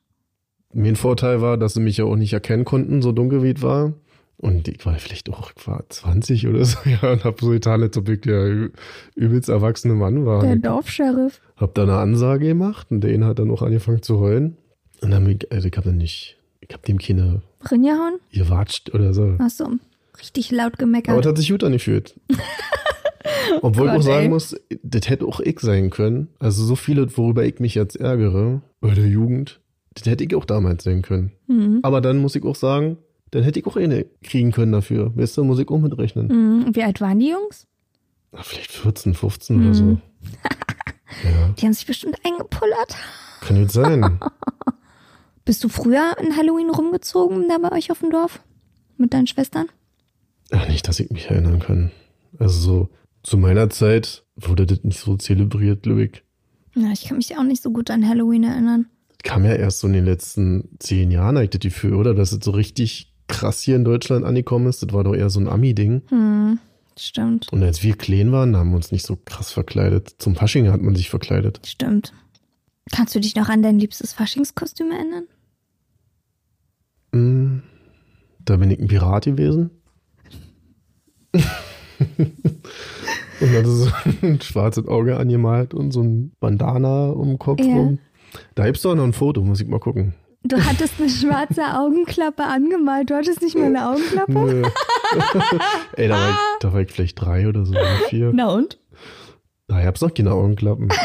[0.72, 3.62] Mein Vorteil war, dass sie mich ja auch nicht erkennen konnten, so dunkel wie es
[3.62, 3.94] war.
[4.38, 7.82] Und ich war vielleicht auch, ich war 20 oder so, ja, und hab so getan,
[7.82, 8.68] als ob ich der
[9.14, 10.42] übelst erwachsene Mann war.
[10.42, 11.40] Der Dorfscheriff.
[11.56, 14.56] hab da eine Ansage gemacht und der eine hat dann auch angefangen zu heulen.
[15.00, 17.40] Und dann, ich- also ich hab dann nicht, ich hab dem keine
[17.70, 18.18] Rinjahauen?
[18.30, 19.36] gewatscht oder so.
[19.38, 19.68] Ach so.
[20.18, 21.18] Richtig laut Aber gemeckert.
[21.18, 22.14] das hat sich gut angefühlt.
[23.62, 24.28] Obwohl ich Gott, auch sagen ey.
[24.28, 26.28] muss, das hätte auch ich sein können.
[26.38, 29.60] Also so viele, worüber ich mich jetzt ärgere, bei der Jugend,
[29.94, 31.32] das hätte ich auch damals sein können.
[31.46, 31.80] Mhm.
[31.82, 32.98] Aber dann muss ich auch sagen,
[33.30, 35.12] dann hätte ich auch eine kriegen können dafür.
[35.16, 36.28] Weißt du, muss ich auch mitrechnen.
[36.66, 36.74] Mhm.
[36.76, 37.66] Wie alt waren die Jungs?
[38.32, 39.84] Na, vielleicht 14, 15 oder so.
[39.84, 40.00] Mhm.
[41.24, 42.96] ja, Die haben sich bestimmt eingepullert.
[43.40, 44.20] kann jetzt sein.
[45.44, 48.40] Bist du früher in Halloween rumgezogen da bei euch auf dem Dorf?
[48.98, 49.66] Mit deinen Schwestern?
[50.50, 51.90] Ach, nicht, dass ich mich erinnern kann.
[52.38, 52.88] Also so,
[53.26, 56.22] zu meiner Zeit wurde das nicht so zelebriert, glaube ich.
[56.76, 58.86] Ja, ich kann mich auch nicht so gut an Halloween erinnern.
[59.24, 62.14] kam ja erst so in den letzten zehn Jahren, eigentlich das Gefühl, oder?
[62.14, 64.82] Dass es so richtig krass hier in Deutschland angekommen ist.
[64.84, 66.02] Das war doch eher so ein Ami-Ding.
[66.08, 66.58] Hm,
[66.96, 70.14] stimmt, Und als wir klein waren, haben wir uns nicht so krass verkleidet.
[70.18, 71.60] Zum Fasching hat man sich verkleidet.
[71.66, 72.12] stimmt.
[72.92, 75.24] Kannst du dich noch an dein liebstes Faschingskostüm erinnern?
[77.10, 77.62] Mm,
[78.44, 79.70] Da bin ich ein Pirat gewesen.
[83.40, 83.90] und hatte so
[84.22, 87.74] ein schwarzes Auge angemalt und so ein Bandana um den Kopf Ja.
[87.74, 87.98] rum.
[88.54, 90.14] Da gibt's doch noch ein Foto, muss ich mal gucken.
[90.42, 93.10] Du hattest eine schwarze Augenklappe angemalt.
[93.10, 94.32] Du hattest nicht mal eine Augenklappe?
[94.32, 94.62] Nö.
[95.96, 98.30] Ey, da war, ich, da war ich vielleicht drei oder so, oder vier.
[98.32, 98.78] Na und?
[99.68, 100.88] Da gab's noch keine Augenklappen.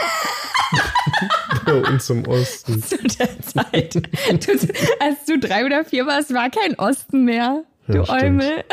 [1.92, 2.82] Uns im Osten.
[2.84, 3.96] Zu der Zeit.
[3.96, 4.52] Du,
[5.00, 7.64] als du drei oder vier warst, war kein Osten mehr.
[7.88, 8.10] Du Ja.
[8.10, 8.64] Eumel.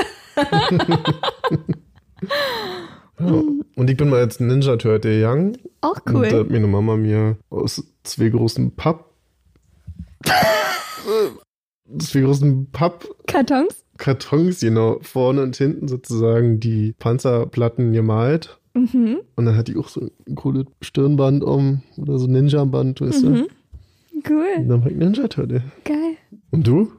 [3.20, 3.42] Ja.
[3.76, 5.56] Und ich bin mal als Ninja Turtle gegangen.
[5.80, 6.32] Auch Und da cool.
[6.40, 9.06] hat meine Mama mir aus zwei großen Papp.
[11.98, 14.60] zwei großen Pappkartons, Kartons?
[14.60, 18.58] genau, vorne und hinten sozusagen die Panzerplatten gemalt.
[18.74, 19.18] Mhm.
[19.36, 23.22] Und dann hatte ich auch so ein cooles Stirnband um oder so ein Ninja-Band, weißt
[23.22, 23.30] du?
[23.30, 23.46] Mhm.
[24.14, 24.66] Und Cool.
[24.66, 25.62] dann war ich Ninja Turtle.
[25.84, 26.16] Geil.
[26.50, 26.90] Und du?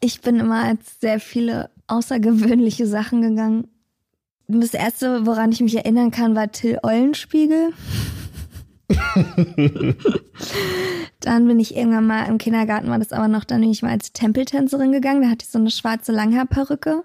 [0.00, 3.66] Ich bin immer als sehr viele außergewöhnliche Sachen gegangen.
[4.52, 7.70] Das erste, woran ich mich erinnern kann, war Till Eulenspiegel.
[11.20, 13.90] dann bin ich irgendwann mal im Kindergarten, war das aber noch, dann bin ich mal
[13.90, 15.22] als Tempeltänzerin gegangen.
[15.22, 17.04] Da hatte ich so eine schwarze Langhaarperücke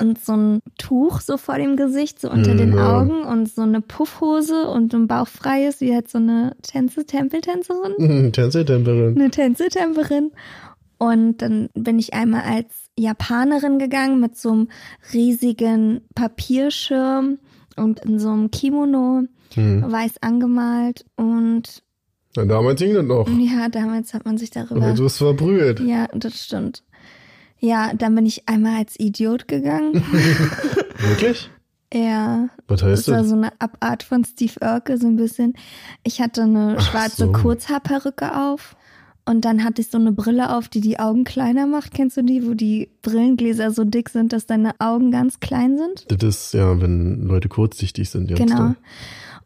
[0.00, 2.98] und so ein Tuch so vor dem Gesicht, so unter Mm, den ja.
[2.98, 9.16] Augen und so eine Puffhose und ein bauchfreies, wie halt so eine Tänze Tempeltänzerin Tänzeltemperin.
[9.16, 10.32] eine Tänzeltemperin.
[10.98, 14.68] Und dann bin ich einmal als Japanerin gegangen mit so einem
[15.12, 17.38] riesigen Papierschirm
[17.76, 19.24] und in so einem Kimono,
[19.54, 19.90] Hm.
[19.90, 21.04] weiß angemalt.
[21.16, 21.82] Und
[22.36, 23.28] Na, damals ging das noch.
[23.28, 24.82] ja, damals hat man sich darüber.
[24.86, 25.80] Aber du bist verbrüht.
[25.80, 26.82] Ja, das stimmt.
[27.58, 29.94] Ja, dann bin ich einmal als Idiot gegangen.
[30.98, 31.50] Wirklich?
[31.92, 33.28] ja, Was das heißt war das?
[33.28, 35.54] so eine Abart von Steve Urkel, so ein bisschen.
[36.04, 37.32] Ich hatte eine schwarze so.
[37.32, 38.76] Kurzhaarperücke auf.
[39.30, 41.94] Und dann hatte ich so eine Brille auf, die die Augen kleiner macht.
[41.94, 46.04] Kennst du die, wo die Brillengläser so dick sind, dass deine Augen ganz klein sind?
[46.08, 48.26] Das ist ja, wenn Leute kurzsichtig sind.
[48.26, 48.56] Genau.
[48.56, 48.76] da.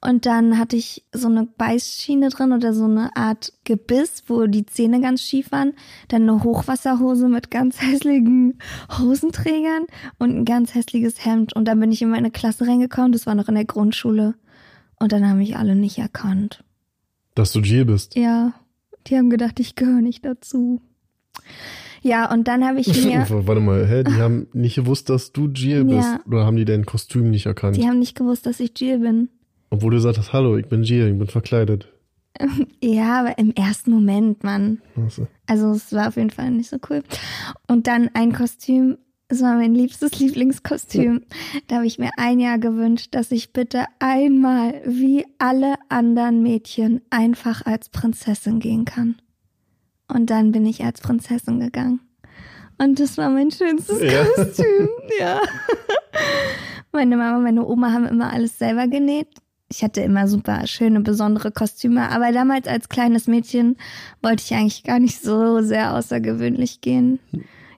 [0.01, 4.65] Und dann hatte ich so eine Beißschiene drin oder so eine Art Gebiss, wo die
[4.65, 5.75] Zähne ganz schief waren.
[6.09, 8.59] Dann eine Hochwasserhose mit ganz hässlichen
[8.99, 9.85] Hosenträgern
[10.19, 11.55] und ein ganz hässliches Hemd.
[11.55, 14.35] Und dann bin ich in meine Klasse reingekommen, das war noch in der Grundschule.
[14.99, 16.65] Und dann haben mich alle nicht erkannt.
[17.35, 18.17] Dass du Jill bist.
[18.17, 18.55] Ja,
[19.07, 20.81] die haben gedacht, ich gehöre nicht dazu.
[22.03, 24.05] Ja, und dann habe ich mir, Warte mal, hä?
[24.05, 26.07] Die haben nicht gewusst, dass du Jill bist.
[26.07, 26.21] Ja.
[26.27, 27.77] Oder haben die dein Kostüm nicht erkannt?
[27.77, 29.29] die haben nicht gewusst, dass ich Jill bin.
[29.71, 31.89] Obwohl du gesagt hast, hallo, ich bin Jill, ich bin verkleidet.
[32.83, 34.83] Ja, aber im ersten Moment, Mann.
[34.97, 37.03] Also, Also es war auf jeden Fall nicht so cool.
[37.69, 38.99] Und dann ein Kostüm,
[39.35, 41.23] es war mein liebstes Lieblingskostüm.
[41.67, 47.03] Da habe ich mir ein Jahr gewünscht, dass ich bitte einmal wie alle anderen Mädchen
[47.11, 49.17] einfach als Prinzessin gehen kann.
[50.07, 52.01] Und dann bin ich als Prinzessin gegangen.
[52.79, 54.25] Und das war mein schönstes Ja.
[54.37, 54.89] Kostüm,
[55.21, 55.41] ja.
[56.93, 59.29] Meine Mama und meine Oma haben immer alles selber genäht.
[59.69, 63.77] Ich hatte immer super schöne, besondere Kostüme, aber damals als kleines Mädchen
[64.23, 67.19] wollte ich eigentlich gar nicht so sehr außergewöhnlich gehen.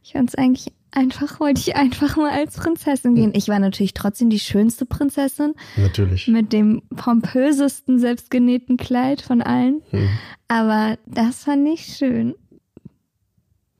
[0.03, 3.33] Ich fand es eigentlich einfach, wollte ich einfach mal als Prinzessin gehen.
[3.35, 6.27] Ich war natürlich trotzdem die schönste Prinzessin natürlich.
[6.29, 10.09] mit dem pompösesten selbstgenähten Kleid von allen, Hm.
[10.49, 12.35] aber das fand ich schön.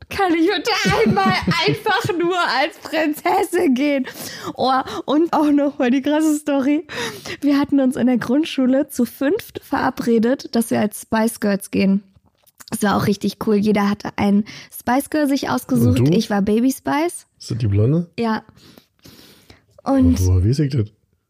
[0.09, 0.71] Kann ich bitte
[1.05, 1.25] einmal
[1.67, 4.07] einfach nur als Prinzessin gehen?
[4.55, 4.71] Oh,
[5.05, 6.87] und auch noch mal die krasse Story.
[7.41, 12.05] Wir hatten uns in der Grundschule zu fünft verabredet, dass wir als Spice Girls gehen.
[12.71, 13.57] Das war auch richtig cool.
[13.57, 14.45] Jeder hatte einen
[14.77, 16.01] Spice Girl sich ausgesucht.
[16.11, 17.27] Ich war Baby Spice.
[17.39, 18.11] Ist das die Blonde?
[18.19, 18.43] Ja.
[19.85, 20.89] Und Woher weiß ich das?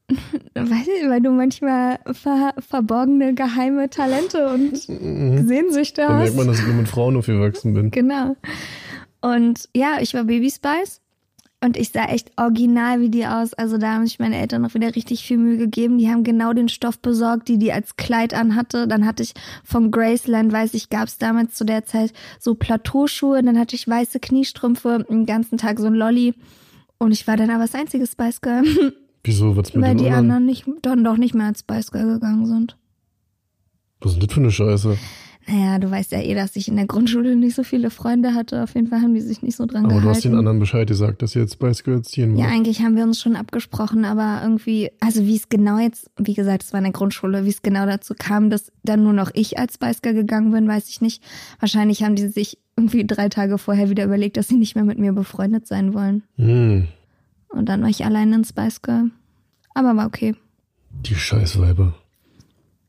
[0.55, 6.23] Weiß ich, weil du manchmal ver verborgene, geheime Talente und Sehnsüchte Dann hast.
[6.23, 7.91] merkt man, dass ich nur mit Frauen aufgewachsen bin.
[7.91, 8.37] Genau.
[9.21, 11.01] Und ja, ich war Baby Spice
[11.67, 13.53] und ich sah echt original wie die aus.
[13.55, 15.99] Also da haben sich meine Eltern noch wieder richtig viel Mühe gegeben.
[15.99, 18.87] Die haben genau den Stoff besorgt, die die als Kleid anhatte.
[18.87, 23.43] Dann hatte ich von Graceland, weiß ich, gab es damals zu der Zeit so Plateauschuhe.
[23.43, 26.35] Dann hatte ich weiße Kniestrümpfe, den ganzen Tag so ein Lolli.
[26.99, 28.65] Und ich war dann aber das einzige Spice Girl,
[29.25, 30.15] Wieso, was mit weil die anderen?
[30.15, 32.77] anderen nicht, dann doch nicht mehr als Spice Girl gegangen sind.
[34.01, 34.97] Was ist denn das für eine Scheiße?
[35.49, 38.65] Naja, du weißt ja eh, dass ich in der Grundschule nicht so viele Freunde hatte.
[38.65, 40.05] Auf jeden Fall haben die sich nicht so dran Aber gehalten.
[40.05, 42.55] du hast den anderen Bescheid gesagt, dass ihr jetzt Spice Girls ziehen Ja, wollt.
[42.55, 46.65] eigentlich haben wir uns schon abgesprochen, aber irgendwie, also wie es genau jetzt, wie gesagt,
[46.65, 49.57] es war in der Grundschule, wie es genau dazu kam, dass dann nur noch ich
[49.59, 51.23] als Spice Girl gegangen bin, weiß ich nicht.
[51.61, 54.99] Wahrscheinlich haben die sich irgendwie drei Tage vorher wieder überlegt, dass sie nicht mehr mit
[54.99, 56.25] mir befreundet sein wollen.
[56.37, 56.89] Hm,
[57.51, 59.11] Und dann war ich allein ein Spice Girl.
[59.75, 60.35] Aber war okay.
[61.05, 61.95] die Scheißweiber.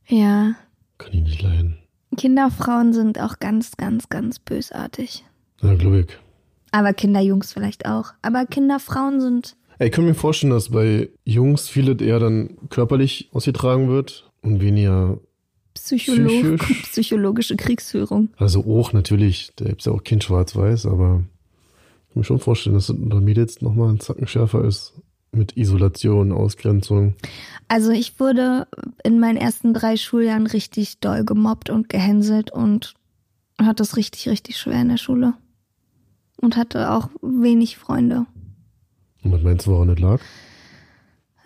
[0.07, 0.55] Ja.
[0.97, 1.77] Kann ich nicht leiden.
[2.17, 5.23] Kinderfrauen sind auch ganz, ganz, ganz bösartig.
[5.61, 6.07] Ja, glaube ich.
[6.71, 8.13] Aber Kinderjungs vielleicht auch.
[8.21, 13.89] Aber Kinderfrauen sind, ich kann mir vorstellen, dass bei Jungs vieles eher dann körperlich ausgetragen
[13.89, 15.19] wird und weniger,
[15.75, 16.81] Psycholo Psychisch.
[16.91, 18.29] psychologische Kriegsführung.
[18.37, 21.23] also auch natürlich, da gibt's ja auch Kind schwarz-weiß, aber
[22.07, 24.93] ich kann mir schon vorstellen, dass es unter Mädels nochmal ein Zacken schärfer ist.
[25.31, 27.15] Mit Isolation, Ausgrenzung.
[27.67, 28.67] Also ich wurde
[29.03, 32.93] in meinen ersten drei Schuljahren richtig doll gemobbt und gehänselt und
[33.61, 35.33] hatte es richtig, richtig schwer in der Schule.
[36.39, 38.25] Und hatte auch wenig Freunde.
[39.23, 40.21] Und was meinst du, woran das lag?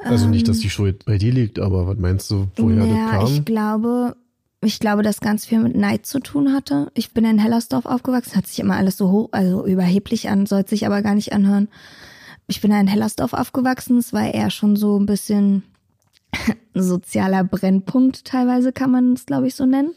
[0.04, 3.12] Also nicht, dass die Schuld bei dir liegt, aber was meinst du, woher ja, das
[3.12, 3.34] kam?
[3.34, 4.16] ich glaube,
[4.62, 6.92] ich glaube, dass ganz viel mit Neid zu tun hatte.
[6.94, 10.72] Ich bin in Hellersdorf aufgewachsen, hat sich immer alles so hoch, also überheblich an, sollte
[10.72, 11.68] sich aber gar nicht anhören.
[12.48, 15.64] Ich bin in Hellersdorf aufgewachsen, es war eher schon so ein bisschen
[16.76, 19.94] ein sozialer Brennpunkt, teilweise kann man es, glaube ich, so nennen.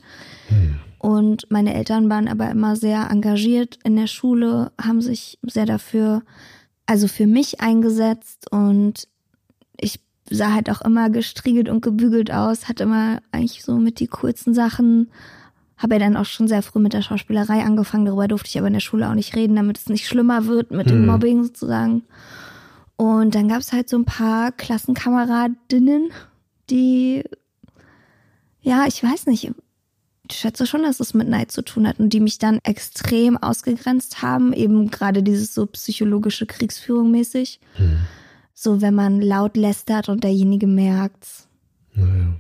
[0.99, 6.23] Und meine Eltern waren aber immer sehr engagiert in der Schule, haben sich sehr dafür,
[6.87, 9.07] also für mich eingesetzt und
[9.79, 14.07] ich sah halt auch immer gestriegelt und gebügelt aus, hatte immer eigentlich so mit die
[14.07, 15.11] coolsten Sachen.
[15.77, 18.69] Habe ja dann auch schon sehr früh mit der Schauspielerei angefangen, darüber durfte ich aber
[18.69, 21.07] in der Schule auch nicht reden, damit es nicht schlimmer wird mit dem Hm.
[21.07, 22.05] Mobbing sozusagen.
[22.97, 26.11] Und dann gab es halt so ein paar Klassenkameradinnen,
[26.71, 27.25] die,
[28.63, 29.51] ja, ich weiß nicht,
[30.31, 33.37] ich schätze schon, dass es mit Neid zu tun hat und die mich dann extrem
[33.37, 37.61] ausgegrenzt haben, eben gerade dieses so psychologische Kriegsführung mäßig.
[37.75, 37.99] Hm.
[38.55, 41.49] So, wenn man laut lästert und derjenige merkt's.
[41.95, 42.35] Naja.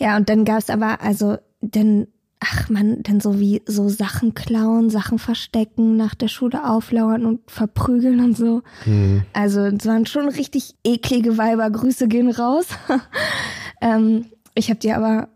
[0.00, 2.06] Ja, und dann gab's aber, also, dann,
[2.40, 7.50] ach man, dann so wie so Sachen klauen, Sachen verstecken, nach der Schule auflauern und
[7.50, 8.62] verprügeln und so.
[8.84, 9.24] Hm.
[9.34, 11.70] Also, es waren schon richtig eklige Weiber.
[11.70, 12.66] Grüße gehen raus.
[13.82, 15.28] ähm, ich habe die aber.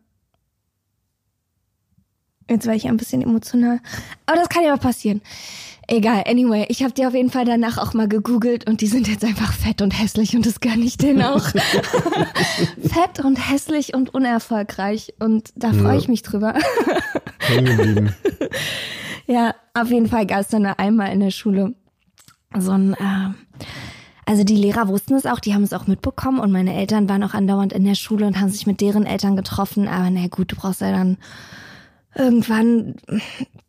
[2.48, 3.80] Jetzt war ich ein bisschen emotional.
[4.24, 5.20] Aber das kann ja mal passieren.
[5.86, 9.06] Egal, anyway, ich habe die auf jeden Fall danach auch mal gegoogelt und die sind
[9.06, 11.44] jetzt einfach fett und hässlich und das gönne ich denen auch.
[12.80, 15.98] fett und hässlich und unerfolgreich und da freue Ja.
[15.98, 16.54] ich mich drüber.
[17.38, 18.14] Hängen.
[19.26, 21.72] Ja, auf jeden Fall gab es dann einmal in der Schule
[22.58, 23.30] so ein, äh,
[24.26, 27.22] also die Lehrer wussten es auch, die haben es auch mitbekommen und meine Eltern waren
[27.22, 29.88] auch andauernd in der Schule und haben sich mit deren Eltern getroffen.
[29.88, 31.16] Aber na gut, du brauchst ja dann
[32.14, 32.96] irgendwann,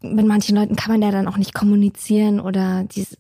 [0.02, 3.18] mit manchen Leuten kann man ja dann auch nicht kommunizieren oder dies,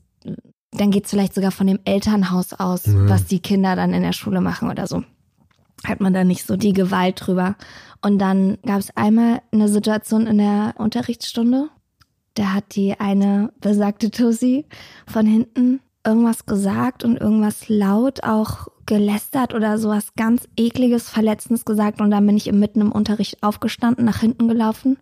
[0.71, 3.09] dann geht es vielleicht sogar von dem Elternhaus aus, Ja.
[3.09, 5.03] was die Kinder dann in der Schule machen oder so.
[5.85, 7.55] Hat man da nicht so die Gewalt drüber.
[8.01, 11.69] Und dann gab es einmal eine Situation in der Unterrichtsstunde,
[12.35, 14.65] da hat die eine besagte Tussi
[15.07, 22.01] von hinten irgendwas gesagt und irgendwas laut auch gelästert oder sowas ganz ekliges, verletzendes gesagt
[22.01, 24.97] und dann bin ich mitten im Unterricht aufgestanden, nach hinten gelaufen,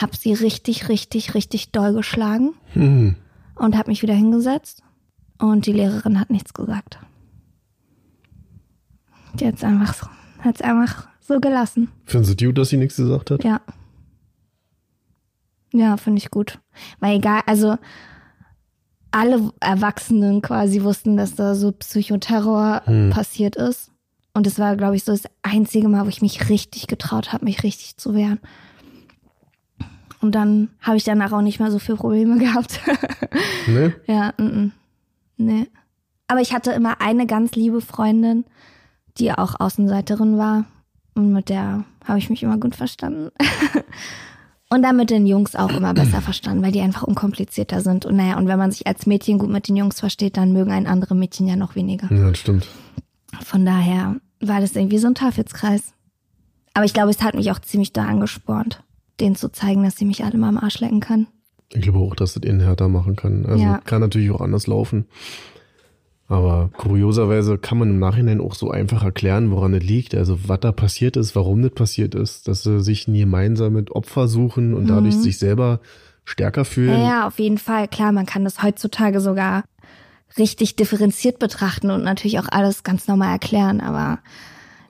[0.00, 3.16] hab sie richtig, richtig, richtig doll geschlagen Hm.
[3.56, 4.82] und hab mich wieder hingesetzt
[5.38, 6.98] und die Lehrerin hat nichts gesagt.
[9.34, 10.06] Die hat's einfach so,
[10.40, 11.88] hat's einfach so gelassen.
[12.04, 13.44] Findest du gut, dass sie nichts gesagt hat?
[13.44, 13.60] Ja.
[15.72, 16.58] Ja, finde ich gut.
[17.00, 17.76] Weil egal, also
[19.10, 23.10] alle Erwachsenen quasi wussten, dass da so Psychoterror Hm.
[23.10, 23.90] passiert ist.
[24.34, 27.44] Und es war, glaube ich, so das einzige Mal, wo ich mich richtig getraut habe,
[27.46, 28.38] mich richtig zu wehren.
[30.20, 32.80] Und dann habe ich danach auch nicht mehr so viele Probleme gehabt.
[33.66, 33.94] Ne?
[34.06, 34.72] ja, mm, mm.
[35.38, 35.68] nee.
[36.28, 38.44] Aber ich hatte immer eine ganz liebe Freundin,
[39.18, 40.64] die auch Außenseiterin war.
[41.14, 43.30] Und mit der habe ich mich immer gut verstanden.
[44.68, 48.04] Und dann mit den Jungs auch immer besser verstanden, weil die einfach unkomplizierter sind.
[48.04, 50.72] Und naja, und wenn man sich als Mädchen gut mit den Jungs versteht, dann mögen
[50.72, 52.12] ein andere Mädchen ja noch weniger.
[52.12, 52.66] Ja, das stimmt.
[53.44, 55.92] Von daher war das irgendwie so ein Teufelskreis.
[56.74, 58.82] Aber ich glaube, es hat mich auch ziemlich da angespornt,
[59.20, 61.28] denen zu zeigen, dass sie mich alle mal am Arsch lecken kann.
[61.72, 63.46] Ich glaube auch, dass das ihn härter machen kann.
[63.46, 63.78] Also Ja.
[63.78, 65.06] kann natürlich auch anders laufen.
[66.28, 70.14] Aber kurioserweise kann man im Nachhinein auch so einfach erklären, woran es liegt.
[70.14, 74.26] Also was da passiert ist, warum das passiert ist, dass sie sich ein gemeinsames Opfer
[74.26, 75.80] suchen und dadurch sich selber
[76.24, 77.00] stärker fühlen.
[77.00, 77.06] Mhm.
[77.06, 77.86] Ja, ja, auf jeden Fall.
[77.86, 79.62] Klar, man kann das heutzutage sogar
[80.36, 84.18] richtig differenziert betrachten und natürlich auch alles ganz normal erklären, aber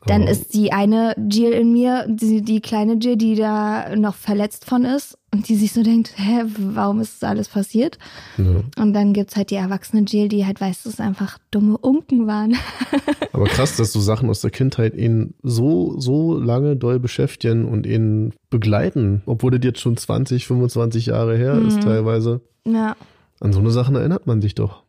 [0.07, 4.15] dann Aber- ist die eine Jill in mir, die, die kleine Jill, die da noch
[4.15, 7.99] verletzt von ist und die sich so denkt, hä, warum ist das alles passiert?
[8.39, 8.63] Ja.
[8.83, 12.27] Und dann gibt's halt die erwachsene Jill, die halt weiß, dass es einfach dumme Unken
[12.27, 12.57] waren.
[13.33, 17.85] Aber krass, dass so Sachen aus der Kindheit ihn so, so lange doll beschäftigen und
[17.87, 21.69] ihn begleiten, obwohl das jetzt schon 20, 25 Jahre her Mhm.
[21.69, 22.41] ist teilweise.
[22.65, 22.97] ja.
[23.39, 24.83] An so eine Sachen erinnert man sich doch.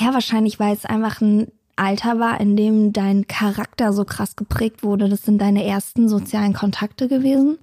[0.00, 4.82] Ja, wahrscheinlich, weil es einfach ein Alter war, in dem dein Charakter so krass geprägt
[4.82, 5.08] wurde.
[5.08, 7.58] Das sind deine ersten sozialen Kontakte gewesen.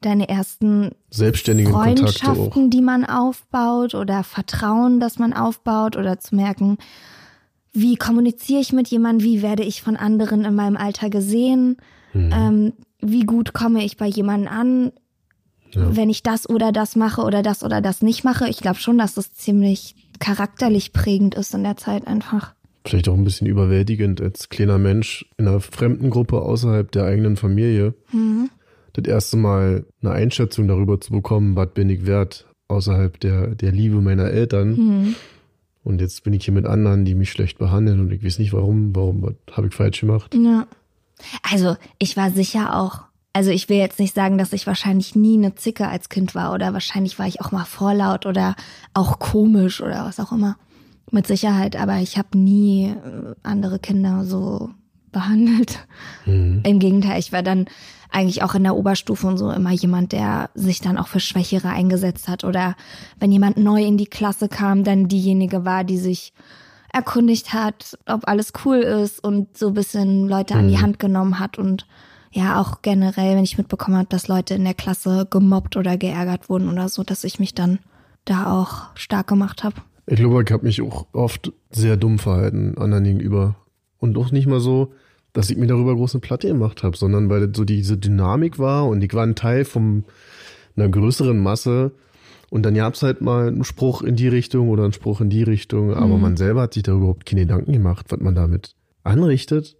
[0.00, 2.12] Deine ersten Selbstständige Kontakte auch.
[2.12, 6.78] Freundschaften, die man aufbaut oder Vertrauen, das man aufbaut oder zu merken,
[7.72, 11.76] wie kommuniziere ich mit jemandem, wie werde ich von anderen in meinem Alter gesehen,
[12.14, 14.92] ähm, wie gut komme ich bei jemandem an,
[15.72, 15.96] Ja.
[15.96, 18.46] wenn ich das oder das mache oder das oder das nicht mache.
[18.48, 22.54] Ich glaube schon, dass das ziemlich charakterlich prägend ist in der Zeit einfach.
[22.84, 27.36] Vielleicht auch ein bisschen überwältigend als kleiner Mensch in einer fremden Gruppe außerhalb der eigenen
[27.36, 27.94] Familie.
[28.92, 33.72] Das erste Mal eine Einschätzung darüber zu bekommen, was bin ich wert außerhalb der, der
[33.72, 35.14] Liebe meiner Eltern.
[35.84, 38.52] Und jetzt bin ich hier mit anderen, die mich schlecht behandeln und ich weiß nicht
[38.52, 40.34] warum, warum, was habe ich falsch gemacht.
[40.34, 40.66] Ja.
[41.42, 43.02] Also, ich war sicher auch.
[43.32, 46.52] Also, ich will jetzt nicht sagen, dass ich wahrscheinlich nie eine Zicke als Kind war
[46.52, 48.54] oder wahrscheinlich war ich auch mal vorlaut oder
[48.94, 50.56] auch komisch oder was auch immer.
[51.12, 54.70] Mit Sicherheit, aber ich habe nie äh, andere Kinder so
[55.12, 55.86] behandelt.
[56.64, 57.66] Im Gegenteil, ich war dann
[58.10, 61.68] eigentlich auch in der Oberstufe und so immer jemand, der sich dann auch für Schwächere
[61.68, 62.76] eingesetzt hat oder
[63.20, 66.32] wenn jemand neu in die Klasse kam, dann diejenige war, die sich
[66.92, 71.38] erkundigt hat, ob alles cool ist und so ein bisschen Leute an die Hand genommen
[71.38, 71.86] hat und
[72.32, 76.48] ja auch generell, wenn ich mitbekommen habe, dass Leute in der Klasse gemobbt oder geärgert
[76.48, 77.78] wurden oder so, dass ich mich dann
[78.24, 79.76] da auch stark gemacht habe.
[80.06, 83.56] Ich glaube, ich habe mich auch oft sehr dumm verhalten anderen gegenüber.
[83.98, 84.92] Und auch nicht mal so,
[85.32, 89.02] dass ich mir darüber große Platte gemacht habe, sondern weil so diese Dynamik war und
[89.02, 90.04] ich war ein Teil von
[90.76, 91.92] einer größeren Masse.
[92.50, 95.42] Und dann gab's halt mal einen Spruch in die Richtung oder einen Spruch in die
[95.42, 99.76] Richtung, aber man selber hat sich da überhaupt keine Gedanken gemacht, was man damit anrichtet.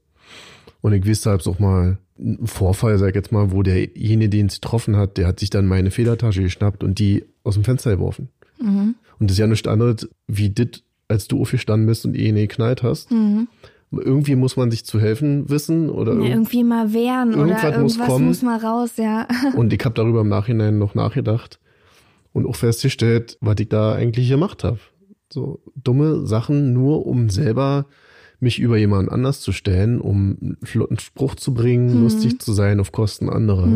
[0.80, 4.46] Und ich da hab's auch mal einen Vorfall, sag ich jetzt mal, wo derjenige, den
[4.46, 7.90] es getroffen hat, der hat sich dann meine Federtasche geschnappt und die aus dem Fenster
[7.90, 8.30] geworfen.
[9.22, 12.40] Und das ist ja nichts anderes, wie dit, als du aufgestanden bist und eh eine
[12.48, 13.08] geknallt hast.
[13.92, 17.98] Irgendwie muss man sich zu helfen wissen oder Ja, irgend- irgendwie mal wehren oder irgendwas
[17.98, 18.26] muss kommen.
[18.26, 19.28] muss mal raus, ja.
[19.56, 21.60] Und ich habe darüber im Nachhinein noch nachgedacht
[22.32, 24.78] und auch festgestellt, was ich da eigentlich gemacht habe.
[25.32, 27.86] So dumme Sachen nur, um selber
[28.40, 32.80] mich über jemanden anders zu stellen, um einen flotten Spruch zu bringen, lustig zu sein
[32.80, 33.68] auf Kosten anderer.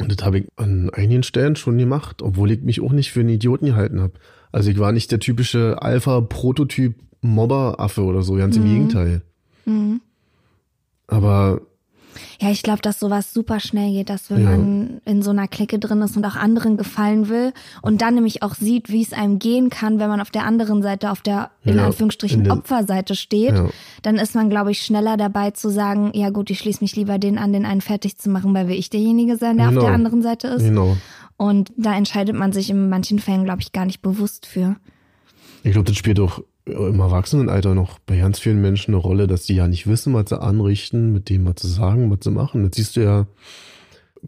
[0.00, 3.20] Und das habe ich an einigen Stellen schon gemacht, obwohl ich mich auch nicht für
[3.20, 4.14] einen Idioten gehalten habe.
[4.50, 9.22] Also ich war nicht der typische Alpha-Prototyp Mobber-Affe oder so, ganz im Gegenteil.
[11.06, 11.60] Aber
[12.40, 14.50] Ja, ich glaube, dass sowas super schnell geht, dass wenn Ja.
[14.50, 18.42] man in so einer Clique drin ist und auch anderen gefallen will und dann nämlich
[18.42, 21.50] auch sieht, wie es einem gehen kann, wenn man auf der anderen Seite, auf der
[21.64, 23.68] in Ja, Anführungsstrichen in den- Opferseite steht, Ja.
[24.02, 27.18] dann ist man, glaube ich, schneller dabei zu sagen, ja gut, ich schließe mich lieber
[27.18, 29.80] den an, den einen fertig zu machen, weil will ich derjenige sein, der Genau.
[29.80, 30.62] auf der anderen Seite ist.
[30.62, 30.96] genau.
[31.36, 34.76] Und da entscheidet man sich in manchen Fällen, glaube ich, gar nicht bewusst für.
[35.64, 39.44] Ich glaube, das spielt auch im Erwachsenenalter noch bei ganz vielen Menschen eine Rolle, dass
[39.44, 42.62] die ja nicht wissen, was sie anrichten, mit dem, was sie sagen, was sie machen.
[42.62, 43.26] Das siehst du ja,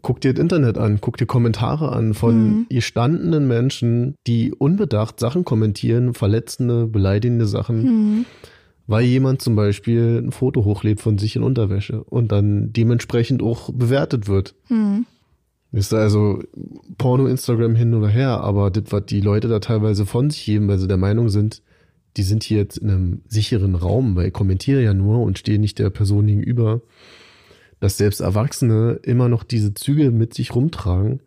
[0.01, 5.45] guck dir das Internet an, guck dir Kommentare an von gestandenen Menschen, die unbedacht Sachen
[5.45, 8.25] kommentieren, verletzende, beleidigende Sachen,
[8.85, 13.71] weil jemand zum Beispiel ein Foto hochlädt von sich in Unterwäsche und dann dementsprechend auch
[13.73, 14.53] bewertet wird.
[15.71, 16.41] Ist also
[16.97, 20.67] Porno, Instagram hin oder her, aber das, was die Leute da teilweise von sich geben,
[20.67, 21.61] weil sie der Meinung sind,
[22.17, 25.59] die sind hier jetzt in einem sicheren Raum, weil ich kommentiere ja nur und stehe
[25.59, 26.81] nicht der Person gegenüber,
[27.79, 31.21] dass selbst Erwachsene immer noch diese Züge mit sich rumtragen,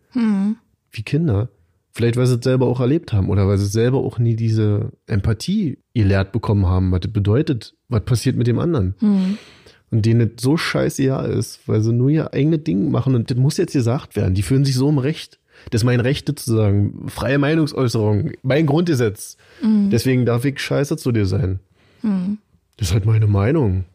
[0.91, 1.49] wie Kinder.
[1.93, 4.91] Vielleicht, weil sie es selber auch erlebt haben oder weil sie selber auch nie diese
[5.07, 8.95] Empathie gelehrt bekommen haben, was das bedeutet, was passiert mit dem anderen.
[9.91, 13.29] und denen das so scheiße ja ist, weil sie nur ihr eigenes Ding machen und
[13.29, 14.33] das muss jetzt gesagt werden.
[14.35, 15.37] Die fühlen sich so im Recht.
[15.69, 17.05] Das ist mein Recht zu sagen.
[17.07, 19.37] Freie Meinungsäußerung, mein Grundgesetz.
[19.63, 21.59] Deswegen darf ich scheiße zu dir sein.
[22.77, 23.85] Das ist halt meine Meinung.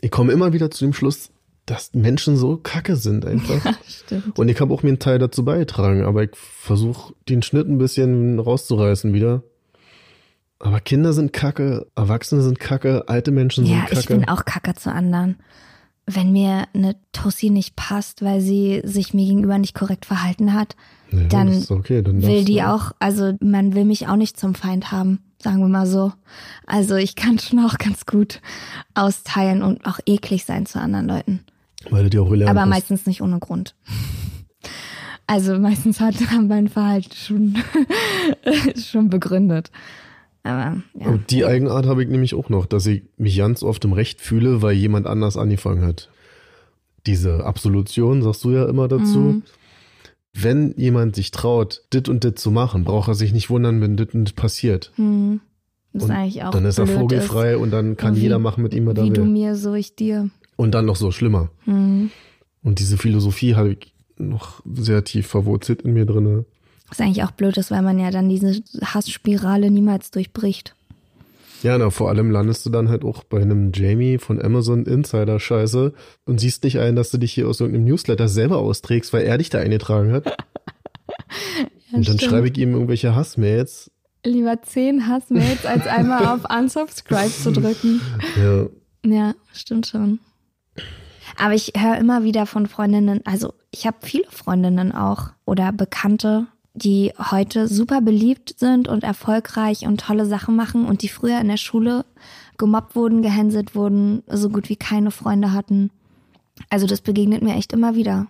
[0.00, 1.30] Ich komme immer wieder zu dem Schluss,
[1.66, 3.78] dass Menschen so kacke sind einfach.
[3.88, 4.38] Stimmt.
[4.38, 7.78] Und ich habe auch mir einen Teil dazu beigetragen, aber ich versuche den Schnitt ein
[7.78, 9.42] bisschen rauszureißen wieder.
[10.58, 13.98] Aber Kinder sind kacke, Erwachsene sind kacke, alte Menschen sind Ja, kacke.
[14.00, 15.36] ich bin auch Kacke zu anderen.
[16.06, 20.74] Wenn mir eine Tussi nicht passt, weil sie sich mir gegenüber nicht korrekt verhalten hat,
[21.12, 24.90] Ja, dann okay, dann will die auch, also man will mich auch nicht zum Feind
[24.90, 26.12] haben, sagen wir mal so.
[26.66, 28.40] Also ich kann schon auch ganz gut
[28.94, 31.40] austeilen und auch eklig sein zu anderen Leuten.
[31.90, 32.68] Weil du dir auch gelernt Aber hast.
[32.68, 33.74] meistens nicht ohne Grund.
[35.26, 37.58] Also meistens hat mein Verhalten schon,
[38.76, 39.70] schon begründet.
[40.42, 41.06] Aber ja.
[41.08, 44.20] Und die Eigenart habe ich nämlich auch noch, dass ich mich ganz oft im Recht
[44.20, 46.08] fühle, weil jemand anders angefangen hat.
[47.06, 49.18] Diese Absolution, sagst du ja immer dazu.
[49.18, 49.42] Mhm.
[50.32, 53.96] Wenn jemand sich traut, dit und dit zu machen, braucht er sich nicht wundern, wenn
[53.96, 54.92] dit und dit passiert.
[54.94, 55.40] Hm,
[55.92, 58.62] das Und ist eigentlich auch dann ist er vogelfrei und dann kann Wie- jeder machen
[58.62, 59.28] mit ihm, was er Wie du will.
[59.28, 60.30] mir, so ich dir.
[60.56, 61.50] Und dann noch so schlimmer.
[61.64, 62.10] Hm.
[62.62, 66.44] Und diese Philosophie habe ich noch sehr tief verwurzelt in mir drinne.
[66.90, 70.74] Was eigentlich auch blöd ist, weil man ja dann diese Hassspirale niemals durchbricht.
[71.62, 75.38] Ja, na, vor allem landest du dann halt auch bei einem Jamie von Amazon Insider
[75.38, 75.92] Scheiße
[76.24, 79.38] und siehst nicht ein, dass du dich hier aus irgendeinem Newsletter selber austrägst, weil er
[79.38, 80.26] dich da eingetragen hat.
[81.92, 83.90] und dann schreibe ich ihm irgendwelche Hassmails.
[84.24, 88.00] Lieber zehn Hassmails, als einmal auf Unsubscribe zu drücken.
[88.36, 88.66] Ja,
[89.04, 90.18] Ja, stimmt schon.
[91.36, 96.46] Aber ich höre immer wieder von Freundinnen, also ich habe viele Freundinnen auch oder Bekannte,
[96.74, 101.48] die heute super beliebt sind und erfolgreich und tolle Sachen machen und die früher in
[101.48, 102.04] der Schule
[102.58, 105.90] gemobbt wurden, gehänselt wurden, so gut wie keine Freunde hatten.
[106.68, 108.26] Also das begegnet mir echt immer wieder.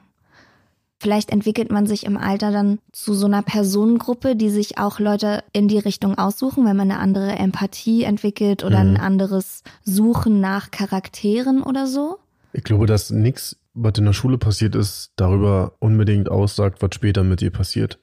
[1.03, 5.43] Vielleicht entwickelt man sich im Alter dann zu so einer Personengruppe, die sich auch Leute
[5.55, 10.70] in die Richtung aussuchen, wenn man eine andere Empathie entwickelt oder ein anderes Suchen nach
[10.70, 12.18] Charakteren oder so.
[12.53, 17.24] ich glaube, dass nichts, was in der Schule passiert ist, darüber unbedingt aussagt, was später
[17.24, 17.99] mit dir passiert.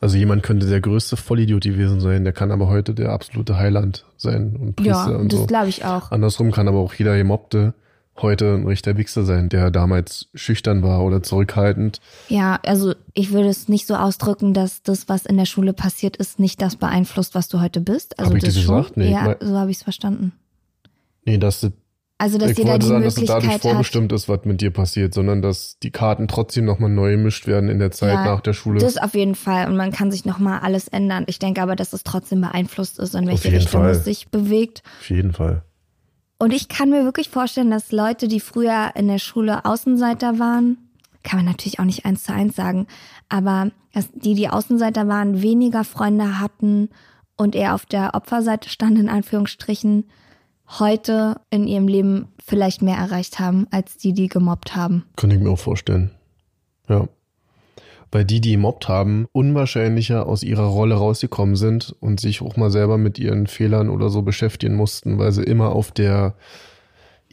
[0.00, 4.04] Also jemand könnte der größte Vollidiot gewesen sein, der kann aber heute der absolute Heiland
[4.16, 5.46] sein und Priester Ja, und das so.
[5.46, 6.10] glaube ich auch.
[6.10, 7.74] Andersrum kann aber auch jeder Gemobbte
[8.20, 12.00] heute ein richtiger Wichser sein, der damals schüchtern war oder zurückhaltend.
[12.28, 16.16] Ja, also ich würde es nicht so ausdrücken, dass das, was in der Schule passiert
[16.16, 18.18] ist, nicht das beeinflusst, was du heute bist.
[18.18, 18.96] Also Hab ich das gesagt?
[18.96, 20.32] Nee, ja, so habe ich es verstanden.
[21.24, 21.72] Nee, dass das,
[22.16, 23.70] Also dass ich jeder wollte die sagen, dass es dadurch Möglichkeit hat.
[23.70, 27.68] vorbestimmt ist, was mit dir passiert, sondern dass die Karten trotzdem nochmal neu gemischt werden
[27.68, 28.78] in der Zeit Ja, nach der Schule.
[28.78, 29.66] Das auf jeden Fall.
[29.66, 31.24] Und man kann sich nochmal alles ändern.
[31.26, 33.90] Ich denke aber, dass es trotzdem beeinflusst ist, in welche Richtung Fall.
[33.90, 34.82] es sich bewegt.
[35.00, 35.64] Auf jeden Fall.
[36.38, 40.78] Und ich kann mir wirklich vorstellen, dass Leute, die früher in der Schule Außenseiter waren,
[41.22, 42.86] kann man natürlich auch nicht eins zu eins sagen,
[43.28, 46.90] aber dass die, die Außenseiter waren, weniger Freunde hatten
[47.36, 50.04] und eher auf der Opferseite standen, in Anführungsstrichen,
[50.66, 55.04] heute in ihrem Leben vielleicht mehr erreicht haben, als die, die gemobbt haben.
[55.16, 56.10] Könnte ich mir auch vorstellen.
[56.88, 57.08] Ja.
[58.10, 62.70] Weil die, die gemobbt haben, unwahrscheinlicher aus ihrer Rolle rausgekommen sind und sich auch mal
[62.70, 66.34] selber mit ihren Fehlern oder so beschäftigen mussten, weil sie immer auf der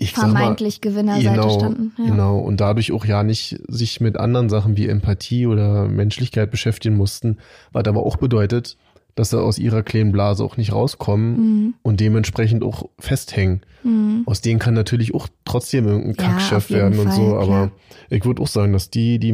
[0.01, 1.93] ich sag mal, Vermeintlich Gewinnerseite genau, standen.
[1.97, 2.05] Ja.
[2.05, 6.95] Genau, und dadurch auch ja nicht sich mit anderen Sachen wie Empathie oder Menschlichkeit beschäftigen
[6.95, 7.38] mussten,
[7.71, 8.77] was aber auch bedeutet,
[9.16, 11.36] dass sie aus ihrer kleinen Blase auch nicht rauskommen
[11.66, 11.74] Mhm.
[11.82, 13.62] und dementsprechend auch festhängen.
[13.84, 14.24] Mhm.
[14.26, 17.72] Aus denen kann natürlich auch trotzdem irgendein Ja, Kackchef werden und Fall, so, aber klar.
[18.09, 19.34] ich würde auch sagen, dass die, die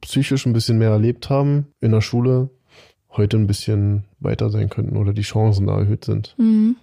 [0.00, 2.50] psychisch ein bisschen mehr erlebt haben in der Schule,
[3.16, 6.34] heute ein bisschen weiter sein könnten oder die Chancen da erhöht sind.
[6.38, 6.76] Mhm.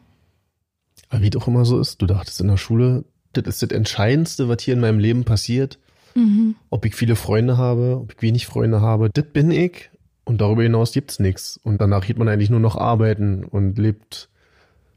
[1.10, 3.70] Aber wie es auch immer so ist, du dachtest in der Schule, das ist das
[3.78, 5.80] Entscheidendste, was hier in meinem Leben passiert.
[6.16, 6.56] Mhm.
[6.70, 9.90] Ob ich viele Freunde habe, ob ich wenig Freunde habe, das bin ich.
[10.28, 11.58] Und darüber hinaus gibt's nichts.
[11.64, 14.28] Und danach geht man eigentlich nur noch arbeiten und lebt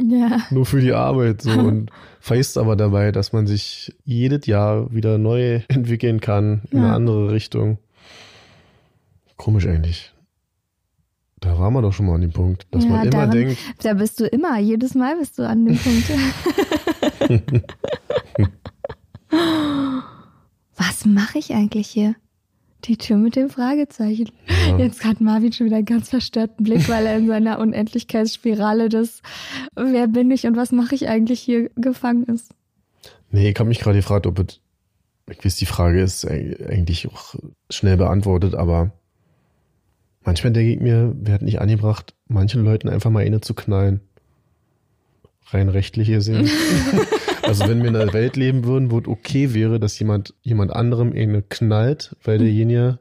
[0.03, 0.41] Ja.
[0.51, 5.19] nur für die Arbeit so und vergisst aber dabei, dass man sich jedes Jahr wieder
[5.19, 6.85] neu entwickeln kann in Ja.
[6.87, 7.79] eine andere Richtung.
[9.37, 10.13] Komisch eigentlich.
[11.39, 13.57] Da waren wir doch schon mal an dem Punkt, dass Ja, man immer daran- denkt,
[13.83, 16.11] Da bist du immer, jedes Mal bist du an dem Punkt.
[20.77, 22.15] Was mache ich eigentlich hier?
[22.85, 24.31] Die Tür mit dem Fragezeichen.
[24.69, 24.79] Ja.
[24.79, 29.23] Jetzt hat Marvin schon wieder einen ganz verstörten Blick, weil er in seiner Unendlichkeitsspirale des
[29.77, 32.55] Wer bin ich und was mache ich eigentlich hier gefangen ist.
[33.31, 34.61] Nee, ich habe mich gerade gefragt, ob es,
[35.31, 37.35] ich weiß, die Frage ist eig- eigentlich auch
[37.69, 38.93] schnell beantwortet, aber
[40.25, 44.01] manchmal denke ich mir, wir hätten nicht angebracht, manchen Leuten einfach mal eine zu knallen.
[45.53, 46.49] Rein rechtlich gesehen.
[47.43, 50.73] Also wenn wir in einer Welt leben würden, wo es okay wäre, dass jemand jemand
[50.73, 52.99] anderem eine knallt, weil derjenige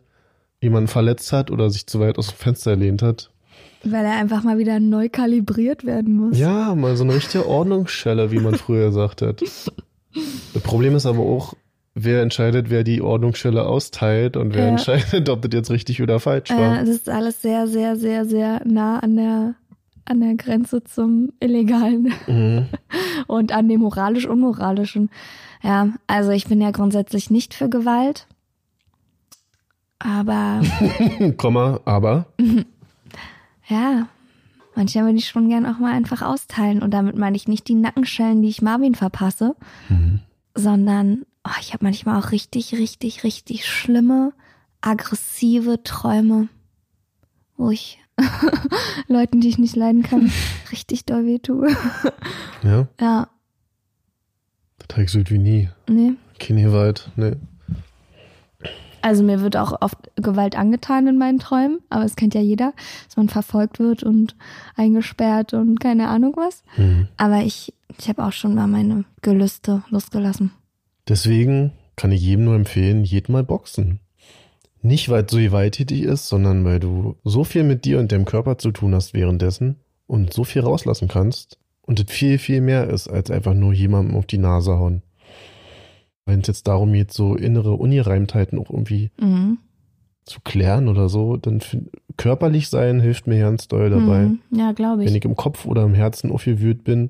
[0.62, 3.32] jemanden verletzt hat oder sich zu weit aus dem Fenster lehnt hat.
[3.84, 6.38] Weil er einfach mal wieder neu kalibriert werden muss.
[6.38, 9.42] Ja, mal so eine richtige Ordnungsschelle, wie man früher gesagt hat.
[9.42, 11.54] Das Problem ist aber auch,
[11.96, 14.70] wer entscheidet, wer die Ordnungsschelle austeilt und wer Ja.
[14.72, 16.76] entscheidet, ob das jetzt richtig oder falsch war.
[16.78, 19.56] Äh, das ist alles sehr, sehr, sehr, sehr nah an der,
[20.10, 22.68] an der Grenze zum Illegalen Mhm.
[23.28, 25.10] und an dem moralisch-unmoralischen.
[25.62, 28.28] Ja, also ich bin ja grundsätzlich nicht für Gewalt.
[29.99, 30.62] Aber
[31.38, 32.26] Komma, aber.
[33.68, 34.07] ja,
[34.76, 36.82] manchmal würde ich schon gern auch mal einfach austeilen.
[36.82, 39.55] Und damit meine ich nicht die Nackenschellen, die ich Marvin verpasse,
[39.89, 40.22] Mhm.
[40.55, 44.32] sondern oh, ich habe manchmal auch richtig, richtig, richtig schlimme,
[44.82, 46.47] aggressive Träume,
[47.57, 47.99] wo ich
[49.08, 50.32] Leuten, die ich nicht leiden kann,
[50.72, 51.70] richtig doll weh tue.
[52.64, 53.30] Ja, Ja,
[54.80, 55.70] das habe ich so wie nie.
[55.88, 56.14] nee.
[56.40, 57.38] Keine weit, ne.
[59.02, 62.74] Also mir wird auch oft Gewalt angetan in meinen Träumen, aber es kennt ja jeder,
[63.06, 64.36] dass man verfolgt wird und
[64.76, 66.64] eingesperrt und keine Ahnung was.
[66.76, 67.08] Mhm.
[67.16, 70.52] Aber ich, ich habe auch schon mal meine Gelüste losgelassen.
[71.08, 74.02] Deswegen kann ich jedem nur empfehlen, jeden mal boxen.
[74.82, 78.26] Nicht, weil es so gewalttätig ist, sondern weil du so viel mit dir und deinem
[78.26, 79.76] Körper zu tun hast währenddessen
[80.08, 84.16] und so viel rauslassen kannst und es viel, viel mehr ist, als einfach nur jemandem
[84.16, 85.02] auf die Nase hauen.
[86.26, 89.58] Wenn es jetzt darum geht, so innere Ungereimtheiten auch irgendwie Mhm.
[90.26, 91.60] zu klären oder so, dann
[92.16, 94.26] körperlich sein hilft mir ganz doll dabei.
[94.28, 94.40] Mhm.
[94.52, 95.16] Ja, glaube Wenn ich.
[95.18, 97.10] ich im Kopf oder im Herzen aufgewühlt bin,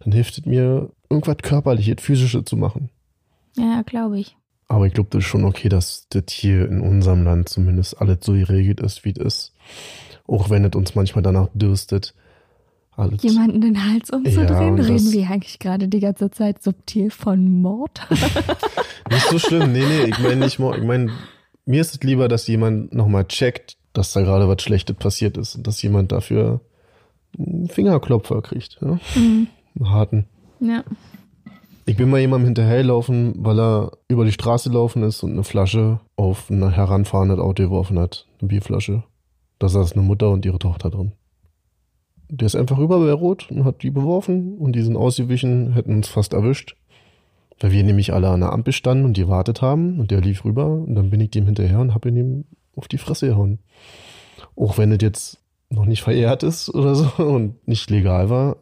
[0.00, 2.90] dann hilft es mir, irgendwas körperliches, physisches zu machen.
[3.56, 4.36] Ja, glaube ich.
[4.68, 8.18] Aber ich glaube, das ist schon okay, dass das hier in unserem Land zumindest alles
[8.22, 9.52] so geregelt ist, wie es ist.
[10.26, 12.14] Auch wenn es uns manchmal danach dürstet.
[12.94, 13.22] Alles.
[13.22, 17.48] Jemanden den Hals Ja, umzudrehen, das- reden wir eigentlich gerade die ganze Zeit subtil von
[17.62, 18.00] Mord.
[19.10, 19.72] Nicht so schlimm.
[19.72, 21.10] Nee, nee, ich meine nicht, mo- ich meine,
[21.64, 25.54] mir ist es lieber, dass jemand nochmal checkt, dass da gerade was Schlechtes passiert ist
[25.54, 26.60] und dass jemand dafür
[27.38, 28.78] einen Fingerklopfer kriegt.
[28.82, 28.98] Ja?
[29.14, 29.46] Mhm.
[29.76, 30.24] Einen harten.
[30.60, 30.84] ja.
[31.88, 36.00] Ich bin mal jemandem hinterhergelaufen, weil er über die Straße gelaufen ist und eine Flasche
[36.16, 38.26] auf ein heranfahrendes Auto geworfen hat.
[38.38, 39.04] Eine Bierflasche.
[39.58, 41.12] Da saß eine Mutter und ihre Tochter drin.
[42.28, 45.94] Der ist einfach rüber bei Rot und hat die beworfen und die sind ausgewichen, hätten
[45.94, 46.76] uns fast erwischt.
[47.58, 50.44] Weil wir nämlich alle an der Ampel standen und die wartet haben und der lief
[50.44, 52.44] rüber und dann bin ich dem hinterher und hab ihn ihm
[52.76, 53.60] auf die Fresse gehauen.
[54.56, 55.38] Auch wenn es jetzt
[55.70, 58.58] noch nicht verehrt ist oder so und nicht legal war,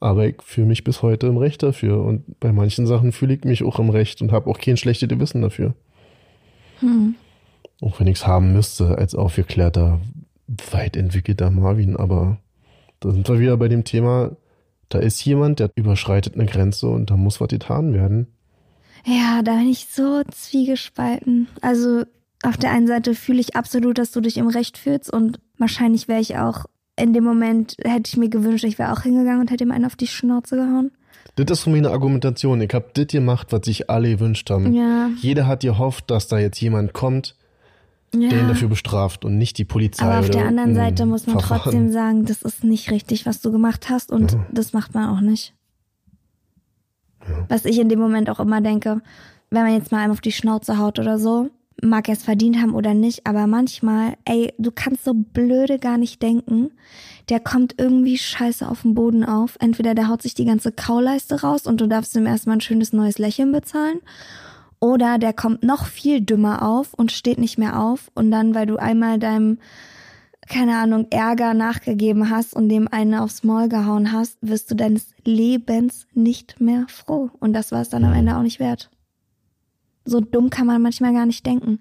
[0.00, 2.02] aber ich fühle mich bis heute im Recht dafür.
[2.02, 5.08] Und bei manchen Sachen fühle ich mich auch im Recht und habe auch kein schlechtes
[5.08, 5.74] Gewissen dafür.
[6.80, 7.14] Hm.
[7.80, 10.00] Auch wenn ich es haben müsste als aufgeklärter,
[10.70, 11.96] weit entwickelter Marvin.
[11.96, 12.38] Aber
[13.00, 14.36] da sind wir wieder bei dem Thema,
[14.88, 18.28] da ist jemand, der überschreitet eine Grenze und da muss was getan werden.
[19.04, 21.48] Ja, da bin ich so zwiegespalten.
[21.60, 22.04] Also
[22.42, 26.08] auf der einen Seite fühle ich absolut, dass du dich im Recht fühlst und wahrscheinlich
[26.08, 26.66] wäre ich auch
[26.98, 29.84] in dem Moment, hätte ich mir gewünscht, ich wäre auch hingegangen und hätte ihm einen
[29.84, 30.90] auf die Schnauze gehauen.
[31.36, 32.60] Das ist für mich eine Argumentation.
[32.62, 34.72] Ich habe das gemacht, was sich alle gewünscht haben.
[34.72, 37.36] Ja, Jeder hat gehofft, dass da jetzt jemand kommt,
[38.12, 38.48] der ihn ja.
[38.48, 40.06] dafür bestraft und nicht die Polizei.
[40.06, 41.60] Aber auf der anderen Seite muss man Verfahren.
[41.62, 44.46] trotzdem sagen, das ist nicht richtig, was du gemacht hast und Ja.
[44.50, 45.52] das macht man auch nicht.
[47.48, 49.02] Was ich in dem Moment auch immer denke,
[49.50, 51.50] wenn man jetzt mal einem auf die Schnauze haut oder so,
[51.82, 55.98] mag er es verdient haben oder nicht, aber manchmal, ey, du kannst so blöde gar
[55.98, 56.70] nicht denken.
[57.28, 59.56] Der kommt irgendwie scheiße auf den Boden auf.
[59.60, 62.92] Entweder der haut sich die ganze Kauleiste raus und du darfst ihm erstmal ein schönes
[62.92, 64.00] neues Lächeln bezahlen.
[64.80, 68.10] Oder der kommt noch viel dümmer auf und steht nicht mehr auf.
[68.14, 69.58] Und dann, weil du einmal deinem,
[70.48, 75.08] keine Ahnung, Ärger nachgegeben hast und dem einen aufs Maul gehauen hast, wirst du deines
[75.24, 77.30] Lebens nicht mehr froh.
[77.40, 78.90] Und das war es dann am Ende auch nicht wert.
[80.06, 81.80] So dumm kann man manchmal gar nicht denken,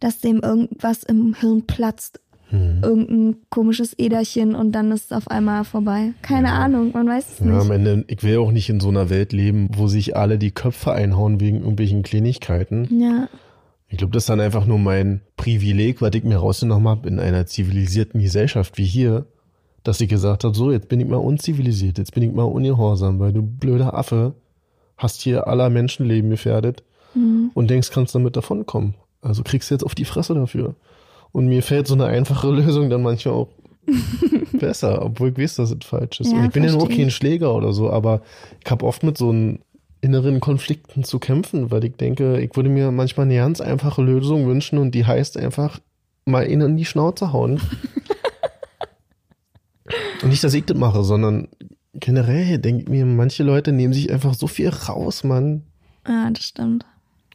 [0.00, 2.20] dass dem irgendwas im Hirn platzt.
[2.50, 2.80] Hm.
[2.82, 6.12] Irgendein komisches Äderchen und dann ist es auf einmal vorbei.
[6.22, 7.60] Keine Ahnung, man weiß es Ja, nicht.
[7.60, 10.50] am Ende, ich will auch nicht in so einer Welt leben, wo sich alle die
[10.52, 12.88] Köpfe einhauen wegen irgendwelchen Kleinigkeiten.
[12.98, 13.28] Ja,
[13.90, 17.18] Ich glaube, das ist dann einfach nur mein Privileg, was ich mir rausgenommen habe in
[17.20, 19.26] einer zivilisierten Gesellschaft wie hier,
[19.82, 23.18] dass ich gesagt habe, so, jetzt bin ich mal unzivilisiert, jetzt bin ich mal ungehorsam,
[23.18, 24.34] weil du blöder Affe
[24.96, 26.82] hast hier aller Menschenleben gefährdet
[27.14, 27.50] Mhm.
[27.54, 28.94] und denkst, kannst damit davonkommen.
[29.20, 30.74] Also kriegst du jetzt auf die Fresse dafür.
[31.32, 33.48] Und mir fällt so eine einfache Lösung dann manchmal auch
[34.52, 36.32] besser, obwohl ich weiß, dass es falsch ist.
[36.32, 37.10] Ja, und ich bin ja nur kein.
[37.10, 38.22] Schläger oder so, aber
[38.64, 39.60] ich habe oft mit so einem
[40.00, 44.46] inneren Konflikten zu kämpfen, weil ich denke, ich würde mir manchmal eine ganz einfache Lösung
[44.46, 45.80] wünschen und die heißt einfach
[46.24, 47.60] mal ihn in die Schnauze hauen.
[50.22, 51.48] und nicht, dass ich das mache, sondern
[51.94, 55.64] generell denke ich mir, manche Leute nehmen sich einfach so viel raus, Mann.
[56.06, 56.86] Ja, das stimmt.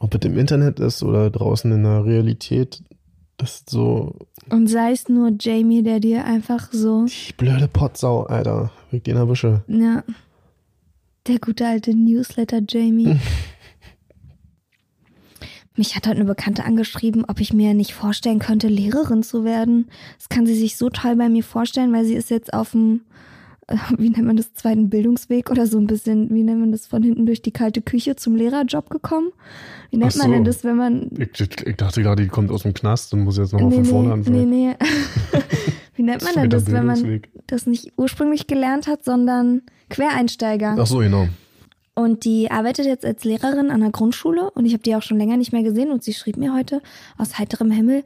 [0.03, 2.83] Ob es im Internet ist oder draußen in der Realität,
[3.37, 8.23] das ist so Und sei es nur Jamie, der dir einfach so, die blöde Potsau,
[8.23, 8.69] Alter.
[8.91, 9.63] Weg den erwische.
[9.67, 10.03] ja,
[11.25, 13.17] der gute alte Newsletter Jamie.
[15.77, 19.89] Mich hat heute eine Bekannte angeschrieben, ob ich mir nicht vorstellen könnte, Lehrerin zu werden.
[20.17, 23.03] Das kann sie sich so toll bei mir vorstellen, weil sie ist jetzt auf dem,
[23.97, 27.03] wie nennt man das, zweiten Bildungsweg oder so ein bisschen, wie nennt man das, von
[27.03, 29.32] hinten durch die kalte Küche zum Lehrerjob gekommen.
[29.89, 30.51] Wie nennt Ach man denn so.
[30.51, 33.53] das, wenn man Ich, ich, dachte gerade, die kommt aus dem Knast und muss jetzt
[33.53, 34.49] nochmal von vorne nee, anfangen.
[34.49, 35.39] nee, nee.
[35.95, 40.76] Wie nennt man denn das, wenn man das nicht ursprünglich gelernt hat, sondern Quereinsteiger?
[40.78, 41.28] Ach so, genau.
[41.95, 45.17] Und die arbeitet jetzt als Lehrerin an der Grundschule und ich habe die auch schon
[45.17, 46.82] länger nicht mehr gesehen und sie schrieb mir heute
[47.19, 48.03] aus heiterem Himmel,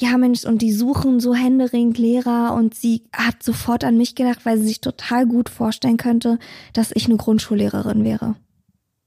[0.00, 4.40] ja Mensch, und die suchen so händeringend Lehrer und sie hat sofort an mich gedacht,
[4.44, 6.38] weil sie sich total gut vorstellen könnte,
[6.72, 8.34] dass ich eine Grundschullehrerin wäre.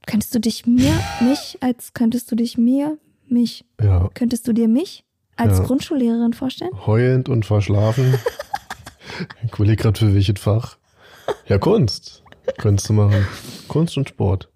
[0.06, 4.10] Könntest du dich mir, mich, als könntest du dich mir, mich, Ja.
[4.14, 5.04] könntest du dir mich
[5.36, 5.64] als Ja.
[5.66, 6.72] Grundschullehrerin vorstellen?
[6.86, 8.14] Heulend und verschlafen.
[9.46, 10.78] ich überlege gerade für welches Fach.
[11.48, 12.24] Ja, Kunst.
[12.58, 13.26] Könntest du machen.
[13.70, 14.50] Kunst und Sport.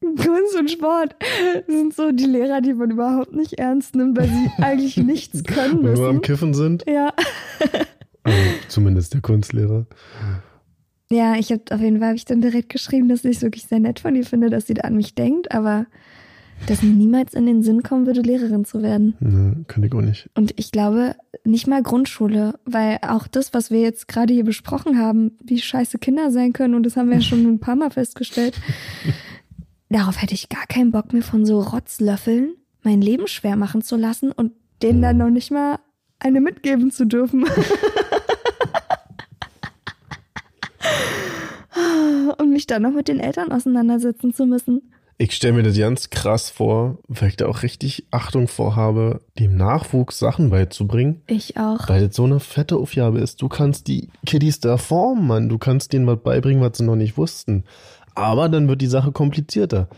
[0.00, 1.16] Kunst und Sport
[1.66, 5.82] sind so die Lehrer, die man überhaupt nicht ernst nimmt, weil sie eigentlich nichts können
[5.82, 6.22] Wenn wir am müssen.
[6.22, 6.84] Kiffen sind.
[6.88, 7.12] Ja.
[8.22, 9.86] Also, zumindest der Kunstlehrer.
[11.12, 13.66] Ja, ich habe auf jeden Fall habe ich dann direkt geschrieben, dass ich es wirklich
[13.66, 15.86] sehr nett von ihr finde, dass sie da an mich denkt, aber
[16.66, 19.14] dass mir niemals in den Sinn kommen würde, Lehrerin zu werden.
[19.20, 20.28] Ne, kann ich auch nicht.
[20.34, 24.98] Und ich glaube, nicht mal Grundschule, weil auch das, was wir jetzt gerade hier besprochen
[24.98, 27.90] haben, wie scheiße Kinder sein können, und das haben wir ja schon ein paar Mal
[27.90, 28.58] festgestellt,
[29.88, 32.56] darauf hätte ich gar keinen Bock, mir von so Rotzlöffeln
[32.86, 35.80] mein Leben schwer machen zu lassen und denen dann noch nicht mal
[36.20, 37.44] eine mitgeben zu dürfen.
[42.38, 44.82] und mich dann noch mit den Eltern auseinandersetzen zu müssen.
[45.18, 49.56] Ich stelle mir das ganz krass vor, weil ich da auch richtig Achtung vorhabe, dem
[49.56, 51.22] Nachwuchs Sachen beizubringen.
[51.26, 51.88] Ich auch.
[51.88, 53.40] Weil das so eine fette Aufgabe ist.
[53.40, 55.48] Du kannst die Kiddies da formen, Mann.
[55.48, 57.64] Du kannst denen was beibringen, was sie noch nicht wussten.
[58.16, 59.88] Aber dann wird die Sache komplizierter.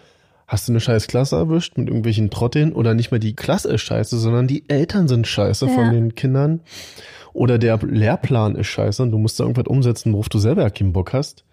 [0.46, 3.82] Hast du eine scheiß Klasse erwischt mit irgendwelchen Trotteln oder nicht mal die Klasse ist
[3.82, 5.72] scheiße, sondern die Eltern sind scheiße Ja.
[5.72, 6.60] von den Kindern.
[7.32, 10.92] Oder der Lehrplan ist scheiße und du musst da irgendwas umsetzen, worauf du selber keinen
[10.92, 11.44] Bock hast.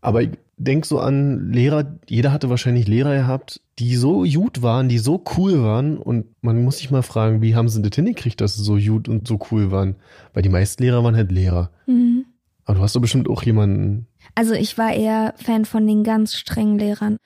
[0.00, 4.88] Aber ich denk so an Lehrer, jeder hatte wahrscheinlich Lehrer gehabt, die so gut waren,
[4.88, 8.40] die so cool waren und man muss sich mal fragen, wie haben sie das hingekriegt,
[8.40, 9.96] dass sie so gut und so cool waren?
[10.32, 11.70] Weil die meisten Lehrer waren halt Lehrer.
[11.86, 12.26] Mhm.
[12.66, 16.34] Aber du hast doch bestimmt auch jemanden, Also ich war eher Fan von den ganz
[16.34, 17.18] strengen Lehrern.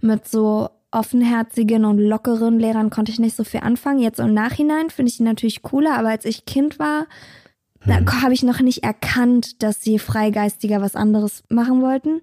[0.00, 4.00] Mit so offenherzigen und lockeren Lehrern konnte ich nicht so viel anfangen.
[4.00, 7.06] Jetzt im Nachhinein finde ich die natürlich cooler, aber als ich Kind war,
[7.84, 12.20] da habe ich noch nicht erkannt, dass sie freigeistiger was anderes machen wollten.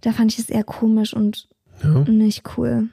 [0.00, 1.48] Da fand ich es eher komisch und
[1.82, 2.88] ja, nicht cool.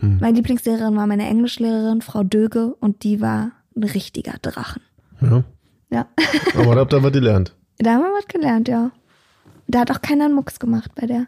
[0.00, 0.18] Hm.
[0.20, 4.82] Meine Lieblingslehrerin war meine Englischlehrerin, Frau Döge, und die war ein richtiger Drachen.
[5.20, 5.44] ja.
[5.90, 6.06] Ja,
[6.54, 7.54] Aber da habt ihr was gelernt.
[7.76, 8.92] da haben wir was gelernt, ja.
[9.68, 11.26] Da hat auch keiner einen Mucks gemacht bei der.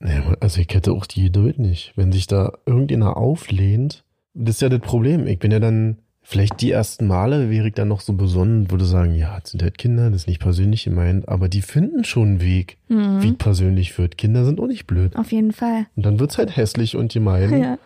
[0.00, 1.92] Ja, also ich hätte auch die Geduld nicht.
[1.96, 5.26] Wenn sich da irgendjemand auflehnt, das ist ja das Problem.
[5.26, 8.84] Ich bin ja dann, vielleicht die ersten Male wäre ich dann noch so besonnen, würde
[8.84, 12.28] sagen, ja, das sind halt Kinder, das ist nicht persönlich gemeint, aber die finden schon
[12.28, 13.22] einen Weg, Mhm.
[13.22, 14.18] wie es persönlich wird.
[14.18, 15.16] Kinder sind auch nicht blöd.
[15.16, 15.86] Auf jeden Fall.
[15.96, 17.62] Und dann wird's halt hässlich und gemein.
[17.62, 17.78] Ja.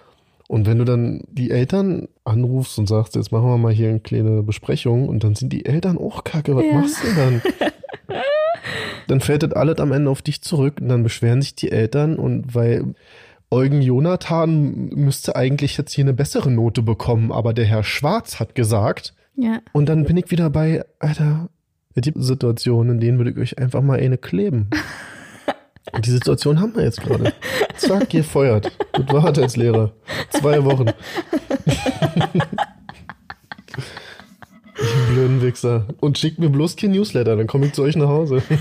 [0.48, 4.00] Und wenn du dann die Eltern anrufst und sagst, jetzt machen wir mal hier eine
[4.00, 6.72] kleine Besprechung und dann sind die Eltern auch kacke, was Ja.
[6.74, 7.42] machst du dann?
[9.08, 12.16] dann fällt das alles am Ende auf dich zurück und dann beschweren sich die Eltern
[12.16, 12.94] und weil
[13.50, 18.54] Eugen Jonathan müsste eigentlich jetzt hier eine bessere Note bekommen, aber der Herr Schwarz hat
[18.54, 19.60] gesagt, Ja.
[19.72, 21.48] und dann bin ich wieder bei, Alter,
[21.94, 24.68] es gibt Situationen, in denen würde ich euch einfach mal eine kleben.
[25.90, 27.32] Und die Situation haben wir jetzt gerade.
[27.78, 28.70] Zack, gefeuert.
[28.92, 29.92] Das war halt als Lehrer.
[30.28, 30.84] Zwei Wochen.
[35.10, 35.86] Blöden Wichser.
[36.00, 38.42] Und schickt mir bloß kein Newsletter, dann komme ich zu euch nach Hause.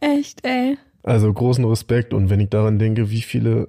[0.00, 0.78] Echt, ey.
[1.02, 2.14] Also großen Respekt.
[2.14, 3.68] Und wenn ich daran denke, wie viele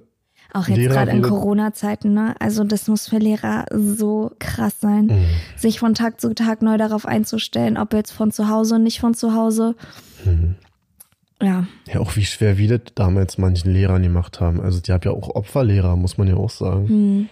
[0.52, 2.34] Auch jetzt gerade in Corona-Zeiten, ne?
[2.38, 5.24] Also das muss für Lehrer so krass sein, Mhm.
[5.56, 9.14] sich von Tag zu Tag neu darauf einzustellen, ob jetzt von zu Hause, nicht von
[9.14, 9.74] zu Hause.
[10.24, 10.54] Mhm.
[11.42, 14.58] Ja, Ja, auch wie schwer wir das damals manchen Lehrern gemacht haben.
[14.62, 16.88] Also die haben ja auch Opferlehrer, muss man ja auch sagen.
[16.88, 17.28] hm,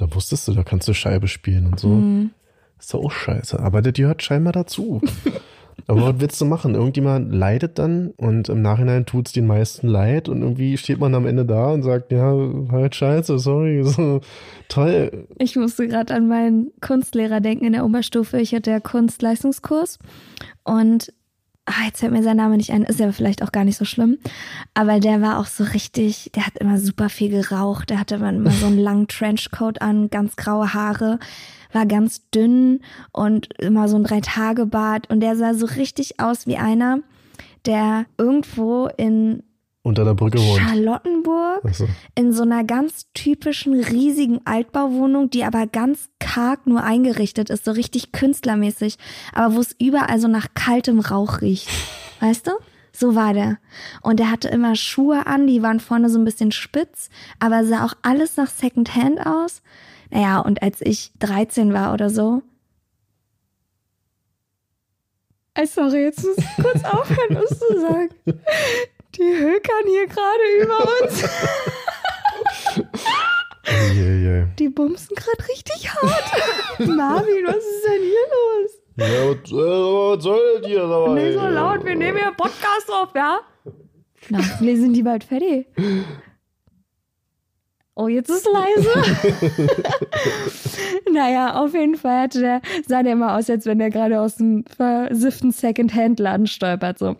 [0.00, 1.88] Da wusstest du, da kannst du Scheibe spielen und so.
[1.88, 2.30] hm.
[2.78, 3.60] Ist doch auch scheiße.
[3.60, 5.02] Aber das gehört scheinbar dazu.
[5.86, 6.74] Aber was willst du machen?
[6.74, 11.26] Irgendjemand leidet dann und im Nachhinein tut's den meisten leid und irgendwie steht man am
[11.26, 12.34] Ende da und sagt, ja,
[12.70, 14.20] halt scheiße, sorry, so
[14.68, 15.26] toll.
[15.38, 18.38] Ich musste gerade an meinen Kunstlehrer denken in der Oberstufe.
[18.38, 19.98] Ich hatte ja Kunstleistungskurs
[20.64, 21.12] und
[21.66, 23.84] ah, jetzt fällt mir sein Name nicht ein, ist ja vielleicht auch gar nicht so
[23.84, 24.18] schlimm.
[24.74, 27.90] Aber der war auch so richtig, der hat immer super viel geraucht.
[27.90, 31.18] Der hatte immer so einen langen Trenchcoat an, ganz graue Haare,
[31.72, 32.80] war ganz dünn
[33.12, 35.10] und immer so ein Drei-Tage-Bart.
[35.10, 36.98] Und der sah so richtig aus wie einer,
[37.66, 39.42] der irgendwo in
[39.82, 40.60] Unter der Brücke wohnt.
[40.60, 41.88] Charlottenburg Achso.
[42.14, 47.70] in so einer ganz typischen riesigen Altbauwohnung, die aber ganz karg nur eingerichtet ist, so
[47.70, 48.98] richtig künstlermäßig,
[49.32, 51.68] aber wo es überall so nach kaltem Rauch riecht.
[52.20, 52.50] Weißt du?
[52.92, 53.58] So war der.
[54.02, 57.08] Und der hatte immer Schuhe an, die waren vorne so ein bisschen spitz,
[57.38, 59.62] aber sah auch alles nach Secondhand aus.
[60.10, 62.42] Naja, und als ich 13 war oder so.
[65.64, 68.08] Sorry, jetzt muss ich kurz aufhören, was zu sagen.
[69.16, 71.24] Die hökern hier gerade über uns.
[73.94, 76.78] Yeah, Die bumsen gerade richtig hart.
[76.78, 78.70] Marvin, was ist denn hier los?
[78.96, 79.54] Ja, was, äh,
[80.16, 81.12] was soll das hier dabei?
[81.14, 83.40] Nicht so laut, wir nehmen hier Podcast auf, ja?
[84.28, 85.66] Na, hoffentlich sind die bald fertig.
[87.94, 88.90] Oh, jetzt ist leise.
[91.12, 94.36] naja, auf jeden Fall hatte der, sah der immer aus, als wenn der gerade aus
[94.36, 97.16] dem versifften Second-Hand-Laden stolpert, so.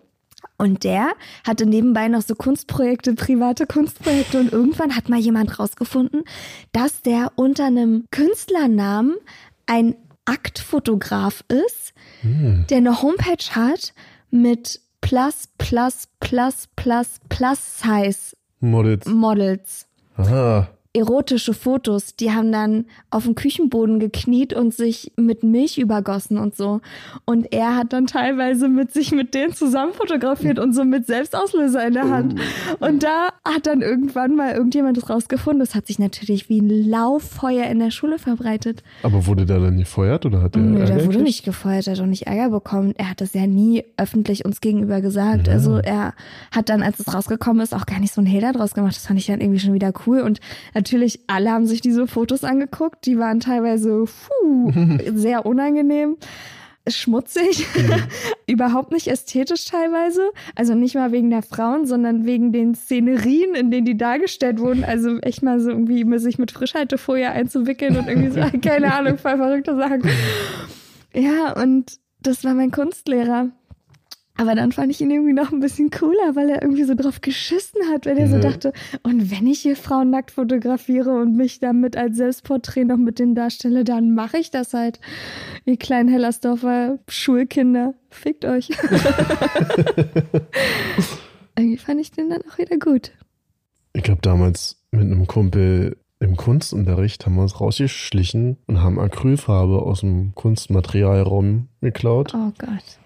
[0.57, 1.13] Und der
[1.47, 4.41] hatte nebenbei noch so Kunstprojekte, private Kunstprojekte.
[4.41, 6.25] Und irgendwann hat mal jemand rausgefunden,
[6.73, 9.17] dass der unter einem Künstlernamen
[9.67, 13.95] ein Aktfotograf ist, der eine Homepage hat
[14.31, 19.07] mit plus, plus, plus, plus, plus Size Models.
[19.07, 19.87] Models.
[20.17, 20.69] Aha.
[20.93, 26.57] Erotische Fotos, die haben dann auf dem Küchenboden gekniet und sich mit Milch übergossen und
[26.57, 26.81] so.
[27.25, 31.87] Und er hat dann teilweise mit sich mit denen zusammen fotografiert und so mit Selbstauslöser
[31.87, 32.41] in der Hand.
[32.81, 35.61] Und da hat dann irgendwann mal irgendjemand das rausgefunden.
[35.61, 38.83] Das hat sich natürlich wie ein Lauffeuer in der Schule verbreitet.
[39.05, 42.01] Aber wurde der dann gefeuert oder hat Nö, Ärger der wurde nicht gefeuert, er hat
[42.01, 42.95] auch nicht Ärger bekommen.
[42.97, 45.47] Er hat das ja nie öffentlich uns gegenüber gesagt.
[45.47, 45.53] Ja.
[45.53, 46.15] Also er
[46.51, 48.97] hat dann, als es rausgekommen ist, auch gar nicht so ein Hehl draus gemacht.
[48.97, 50.23] Das fand ich dann irgendwie schon wieder cool.
[50.23, 50.41] Und
[50.81, 53.05] natürlich, alle haben sich diese Fotos angeguckt.
[53.05, 54.73] Die waren teilweise puh,
[55.15, 56.17] sehr unangenehm.
[56.89, 57.67] Schmutzig,
[58.47, 60.31] überhaupt nicht ästhetisch teilweise.
[60.55, 64.83] Also nicht mal wegen der Frauen, sondern wegen den Szenerien, in denen die dargestellt wurden.
[64.83, 69.37] Also echt mal so irgendwie sich mit Frischhaltefolie einzuwickeln und irgendwie so, keine Ahnung, voll
[69.37, 70.03] verrückte Sachen.
[71.15, 73.51] Ja, und das war mein Kunstlehrer.
[74.41, 77.21] Aber dann fand ich ihn irgendwie noch ein bisschen cooler, weil er irgendwie so drauf
[77.21, 78.41] geschissen hat, wenn er so Mhm.
[78.41, 78.73] dachte,
[79.03, 83.35] und wenn ich hier Frauen nackt fotografiere und mich damit als Selbstporträt noch mit denen
[83.35, 84.99] darstelle, dann mache ich das halt.
[85.67, 88.71] Ihr kleinen Hellersdorfer Schulkinder, fickt euch.
[91.57, 93.13] irgendwie fand ich den dann auch wieder gut.
[93.93, 99.83] Ich glaube, damals mit einem Kumpel im Kunstunterricht haben wir uns rausgeschlichen und haben Acrylfarbe
[99.83, 103.00] aus dem Kunstmaterialraum geklaut Oh Gott.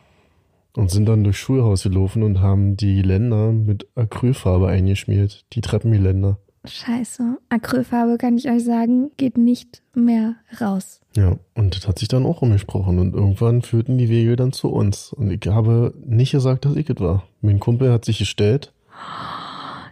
[0.76, 5.44] Und sind dann durchs Schulhaus gelaufen und haben die Länder mit Acrylfarbe eingeschmiert.
[5.52, 6.38] Die Treppengeländer.
[6.66, 7.38] Scheiße.
[7.50, 11.00] Acrylfarbe kann ich euch sagen, geht nicht mehr raus.
[11.14, 14.68] Ja, und das hat sich dann auch umgesprochen und irgendwann führten die Wege dann zu
[14.70, 15.12] uns.
[15.12, 17.24] Und ich habe nicht gesagt, dass ich es war.
[17.42, 18.72] Mein Kumpel hat sich gestellt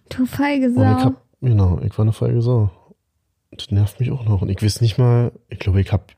[0.08, 1.04] Du feige und ich Sau.
[1.04, 2.70] hab, genau, ich war eine feige Sau.
[3.50, 4.42] Das nervt mich auch noch.
[4.42, 6.12] Und ich weiß nicht mal, ich glaube, ich hab,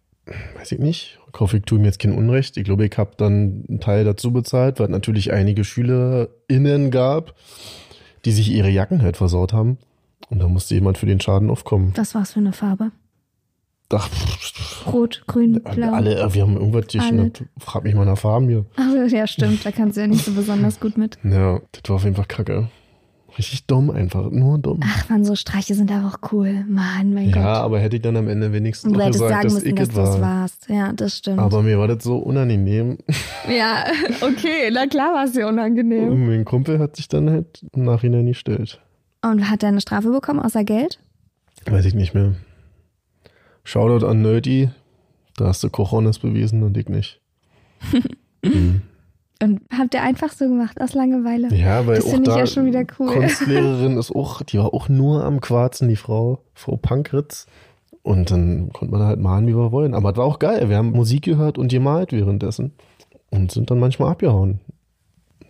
[0.57, 2.57] weiß ich nicht, ich hoffe, ich tue mir jetzt kein Unrecht.
[2.57, 7.35] Ich glaube, ich habe dann einen Teil dazu bezahlt, weil es natürlich einige SchülerInnen gab,
[8.25, 9.79] die sich ihre Jacken halt versaut haben.
[10.31, 11.93] Und da musste jemand für den Schaden aufkommen.
[11.97, 12.93] Was war's für eine Farbe?
[13.93, 14.09] Ach,
[14.93, 15.93] Rot, grün, blau.
[15.93, 17.31] alle, äh, wir haben irgendwas Alle.
[17.37, 18.64] schon, frag mich mal nach Farben hier.
[18.77, 19.64] Ach, ja, stimmt.
[19.64, 21.18] Da kannst du ja nicht so besonders gut mit.
[21.22, 22.68] Ja, das war auf jeden Fall kacke.
[23.37, 24.80] Richtig dumm einfach, nur dumm.
[24.85, 26.64] Ach man, so Streiche sind aber auch cool.
[26.68, 27.45] Mann, mein ja, Gott.
[27.45, 30.01] aber hätte ich dann am Ende wenigstens du hättest gesagt, sagen dass müssen, dass du
[30.01, 30.20] es war.
[30.20, 30.68] warst.
[30.68, 31.41] Ja, das stimmt.
[31.41, 32.99] Aber mir war das so unangenehm.
[33.49, 33.87] ja,
[34.20, 36.11] okay, na klar war es dir unangenehm.
[36.11, 38.80] Und mein Kumpel hat sich dann halt im Nachhinein gestellt.
[39.22, 41.01] Und hat er eine Strafe bekommen, außer Geld?
[41.66, 42.35] Weiß ich nicht mehr.
[43.64, 44.70] Shoutout an Nerdy.
[45.37, 47.20] Da hast du Cojones bewiesen und ich nicht.
[48.43, 48.82] mhm.
[49.45, 51.55] Und habt ihr einfach so gemacht, aus Langeweile?
[51.55, 53.09] Ja, weil Das auch finde ich ja schon wieder cool.
[53.09, 57.47] Kunstlehrerin ist auch, die war auch nur am Quarzen, die Frau, Frau Pankritz.
[58.03, 59.95] Und dann konnte man halt malen, wie wir wollen.
[59.95, 60.68] Aber es war auch geil.
[60.68, 62.72] Wir haben Musik gehört und gemalt währenddessen.
[63.30, 64.61] Und sind dann manchmal abgehauen.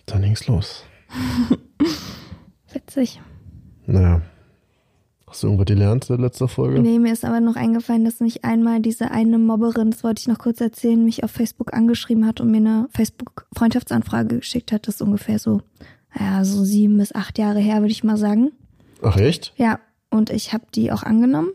[0.07, 0.84] Dann ging's los.
[2.72, 3.20] Witzig.
[3.86, 4.22] Naja.
[5.35, 6.78] Hast du irgendwas gelernt seit letzter Folge?
[6.78, 10.28] Nee, mir ist aber noch eingefallen, dass mich einmal diese eine Mobberin, das wollte ich
[10.28, 14.87] noch kurz erzählen, mich auf Facebook angeschrieben hat und mir eine Facebook-Freundschaftsanfrage geschickt hat.
[14.87, 15.61] Das ist ungefähr so,
[16.16, 18.53] ja, so sieben bis acht Jahre her, würde ich mal sagen.
[19.03, 19.53] Ach echt?
[19.57, 21.51] Ja, und ich habe die auch angenommen,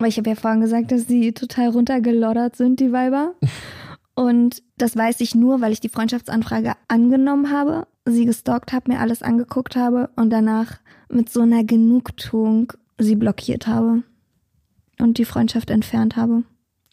[0.00, 3.34] weil ich habe ja vorhin gesagt, dass die total runtergeloddert sind, die Weiber.
[4.14, 9.00] Und das weiß ich nur, weil ich die Freundschaftsanfrage angenommen habe, sie gestalkt habe, mir
[9.00, 14.02] alles angeguckt habe und danach mit so einer Genugtuung sie blockiert habe
[14.98, 16.42] und die Freundschaft entfernt habe.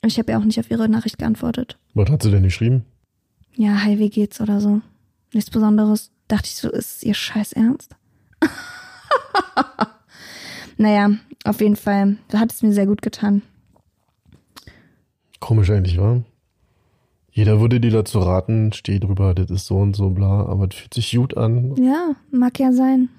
[0.06, 1.78] Ich habe ja auch nicht auf ihre Nachricht geantwortet.
[1.94, 2.86] Was hat sie denn geschrieben?
[3.56, 4.82] Ja, hi, wie geht's oder so.
[5.34, 6.12] Nichts Besonderes.
[6.28, 7.96] Dachte ich so, ist ihr Scheiß ernst?
[10.78, 11.12] naja,
[11.44, 12.18] auf jeden Fall.
[12.30, 13.42] Da hat es mir sehr gut getan.
[15.40, 16.22] Komisch eigentlich, wa?
[17.32, 20.76] Jeder würde dir dazu raten, steh drüber, das ist so und so, bla, aber es
[20.76, 23.10] fühlt sich gut an, Ja, mag ja sein.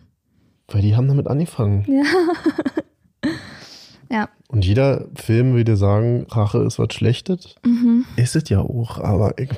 [0.68, 1.84] weil die haben damit angefangen.
[1.88, 2.02] Ja.
[4.10, 4.28] ja.
[4.48, 7.54] Und jeder Film will dir sagen, Rache ist was Schlechtes.
[7.64, 8.04] Mhm.
[8.16, 9.50] Ist es ja auch, aber ich,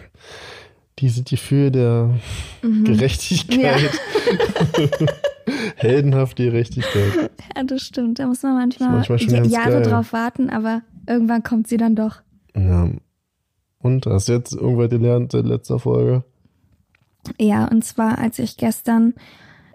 [0.99, 2.11] diese Gefühl der
[2.63, 2.85] Mhm.
[2.85, 3.91] Gerechtigkeit,
[5.77, 7.31] heldenhafte Gerechtigkeit.
[7.57, 8.19] Ja, das stimmt.
[8.19, 9.83] Da muss man manchmal, manchmal Ja- Jahre geil.
[9.83, 12.21] drauf warten, aber irgendwann kommt sie dann doch.
[12.55, 12.91] Ja.
[13.79, 16.23] Und hast du jetzt irgendwas gelernt seit letzter Folge?
[17.41, 19.15] Ja, und zwar, als ich gestern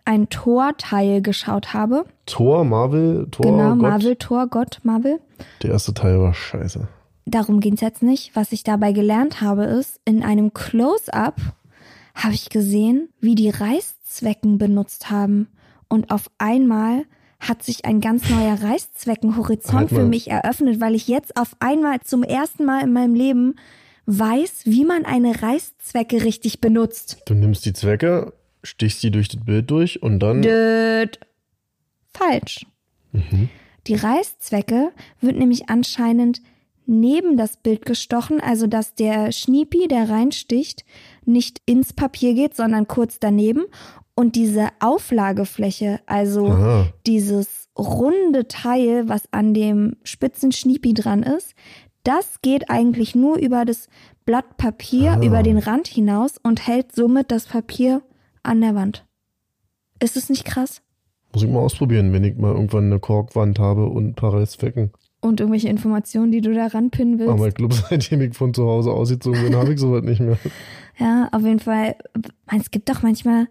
[0.07, 2.05] ein Tor-Teil geschaut habe.
[2.25, 3.81] Thor, Marvel, Thor, genau, Gott.
[3.81, 5.19] Marvel, Tor, Gott, Marvel.
[5.61, 6.87] Der erste Teil war scheiße.
[7.25, 8.35] Darum ging es jetzt nicht.
[8.35, 11.35] Was ich dabei gelernt habe, ist, in einem Close-up
[12.15, 15.49] habe ich gesehen, wie die Reißzwecken benutzt haben.
[15.89, 17.03] Und auf einmal
[17.39, 21.99] hat sich ein ganz neuer Reißzweckenhorizont Halt für mich eröffnet, weil ich jetzt auf einmal
[21.99, 23.55] zum ersten Mal in meinem Leben
[24.05, 27.21] weiß, wie man eine Reißzwecke richtig benutzt.
[27.25, 28.33] Du nimmst die Zwecke,
[28.63, 30.41] stichst die durch das Bild durch und dann.
[30.41, 31.19] Död.
[32.13, 32.65] Falsch.
[33.11, 33.49] Mhm.
[33.87, 34.91] Die Reißzwecke
[35.21, 36.41] wird nämlich anscheinend
[36.85, 40.85] neben das Bild gestochen, also dass der Schniepi, der reinsticht,
[41.25, 43.65] nicht ins Papier geht, sondern kurz daneben.
[44.15, 46.87] Und diese Auflagefläche, also Aha.
[47.05, 51.53] dieses runde Teil, was an dem spitzen Schniepi dran ist,
[52.03, 53.89] das geht eigentlich nur über das
[54.25, 55.23] Blatt Papier, Ah.
[55.23, 58.01] über den Rand hinaus und hält somit das Papier
[58.47, 59.05] an der Wand.
[60.01, 60.81] Ist es nicht krass?
[61.33, 64.91] Muss ich mal ausprobieren, wenn ich mal irgendwann eine Korkwand habe und ein paar Reißzwecken.
[65.19, 67.31] Und irgendwelche Informationen, die du da ranpinnen willst.
[67.31, 70.37] Aber ich glaube, seitdem ich von zu Hause ausgezogen bin, habe ich sowas nicht mehr.
[70.99, 71.95] Ja, auf jeden Fall.
[72.59, 73.47] Es gibt doch manchmal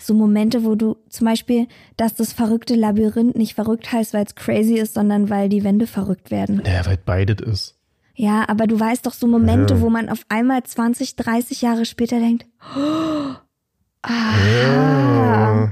[0.00, 1.66] so Momente, wo du zum Beispiel,
[1.98, 5.86] dass das verrückte Labyrinth nicht verrückt heißt, weil es crazy ist, sondern weil die Wände
[5.86, 6.62] verrückt werden.
[6.64, 7.76] Naja, weil beides ist.
[8.14, 9.80] Ja, aber du weißt doch so Momente, Ja.
[9.82, 13.34] wo man auf einmal 20, 30 Jahre später denkt, oh,
[14.02, 14.34] ah.
[14.62, 15.70] Ja.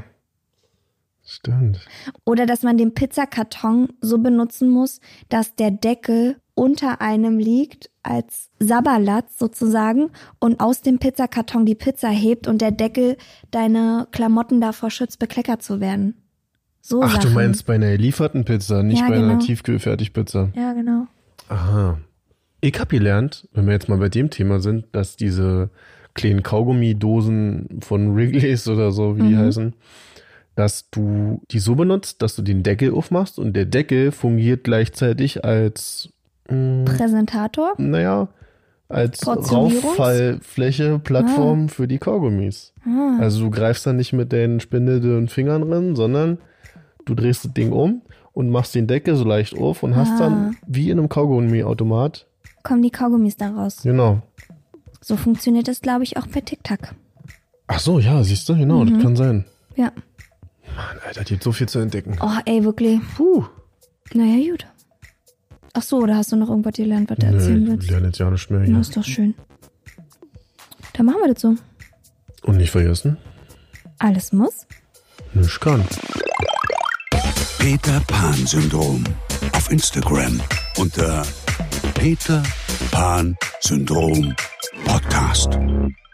[1.24, 1.80] Stimmt.
[2.24, 8.50] Oder dass man den Pizzakarton so benutzen muss, dass der Deckel unter einem liegt als
[8.60, 13.16] Sabberlatz sozusagen und aus dem Pizzakarton die Pizza hebt und der Deckel
[13.50, 16.14] deine Klamotten davor schützt, bekleckert zu werden.
[16.80, 17.34] So Ach, du Sachen.
[17.34, 19.44] meinst bei einer gelieferten Pizza, nicht Ja, bei einer genau.
[19.44, 20.50] Tiefkühlfertigpizza.
[20.54, 21.08] Ja, genau.
[21.48, 21.98] Aha.
[22.60, 25.70] Ich habe gelernt, wenn wir jetzt mal bei dem Thema sind, dass diese
[26.16, 29.38] kleinen Kaugummidosen von Wrigley's oder so, wie die Mhm.
[29.38, 29.72] heißen,
[30.56, 35.44] dass du die so benutzt, dass du den Deckel aufmachst und der Deckel fungiert gleichzeitig
[35.44, 36.08] als,
[36.50, 37.74] mh, Präsentator?
[37.78, 38.28] naja,
[38.88, 42.72] als Rauffallfläche, Plattform für die Kaugummis.
[42.86, 43.18] Ah.
[43.20, 46.38] Also du greifst dann nicht mit deinen spindelnden Fingern drin, sondern
[47.04, 48.02] du drehst das Ding um
[48.32, 50.18] und machst den Deckel so leicht auf und hast Ah.
[50.18, 52.26] dann wie in einem Kaugummi-Automat.
[52.62, 53.80] Kommen die Kaugummis da raus.
[53.82, 54.22] Genau.
[55.08, 56.80] So funktioniert das, glaube ich, auch bei TikTok.
[57.68, 58.94] Ach so, ja, siehst du, genau, Mhm.
[58.94, 59.44] das kann sein.
[59.76, 59.92] Ja.
[60.74, 62.18] Mann, Alter, gibt so viel zu entdecken.
[62.20, 62.98] Oh, ey, wirklich.
[63.16, 63.44] Puh.
[64.14, 64.66] Naja, gut.
[65.74, 67.90] Ach so, oder hast du noch irgendwas gelernt, was du Nö, erzählen ich willst?
[67.90, 68.80] lerne jetzt ja nicht mehr Na, hier.
[68.80, 69.34] ist doch schön.
[70.94, 71.54] Dann machen wir das so.
[72.42, 73.16] Und nicht vergessen,
[74.00, 74.66] Alles muss.
[75.34, 75.84] nichts kann.
[77.60, 79.04] Peter Pan Syndrom.
[79.52, 80.40] Auf Instagram
[80.78, 81.22] unter
[81.94, 82.42] Peter
[82.90, 84.34] Pan Syndrom
[84.84, 86.05] Podcast.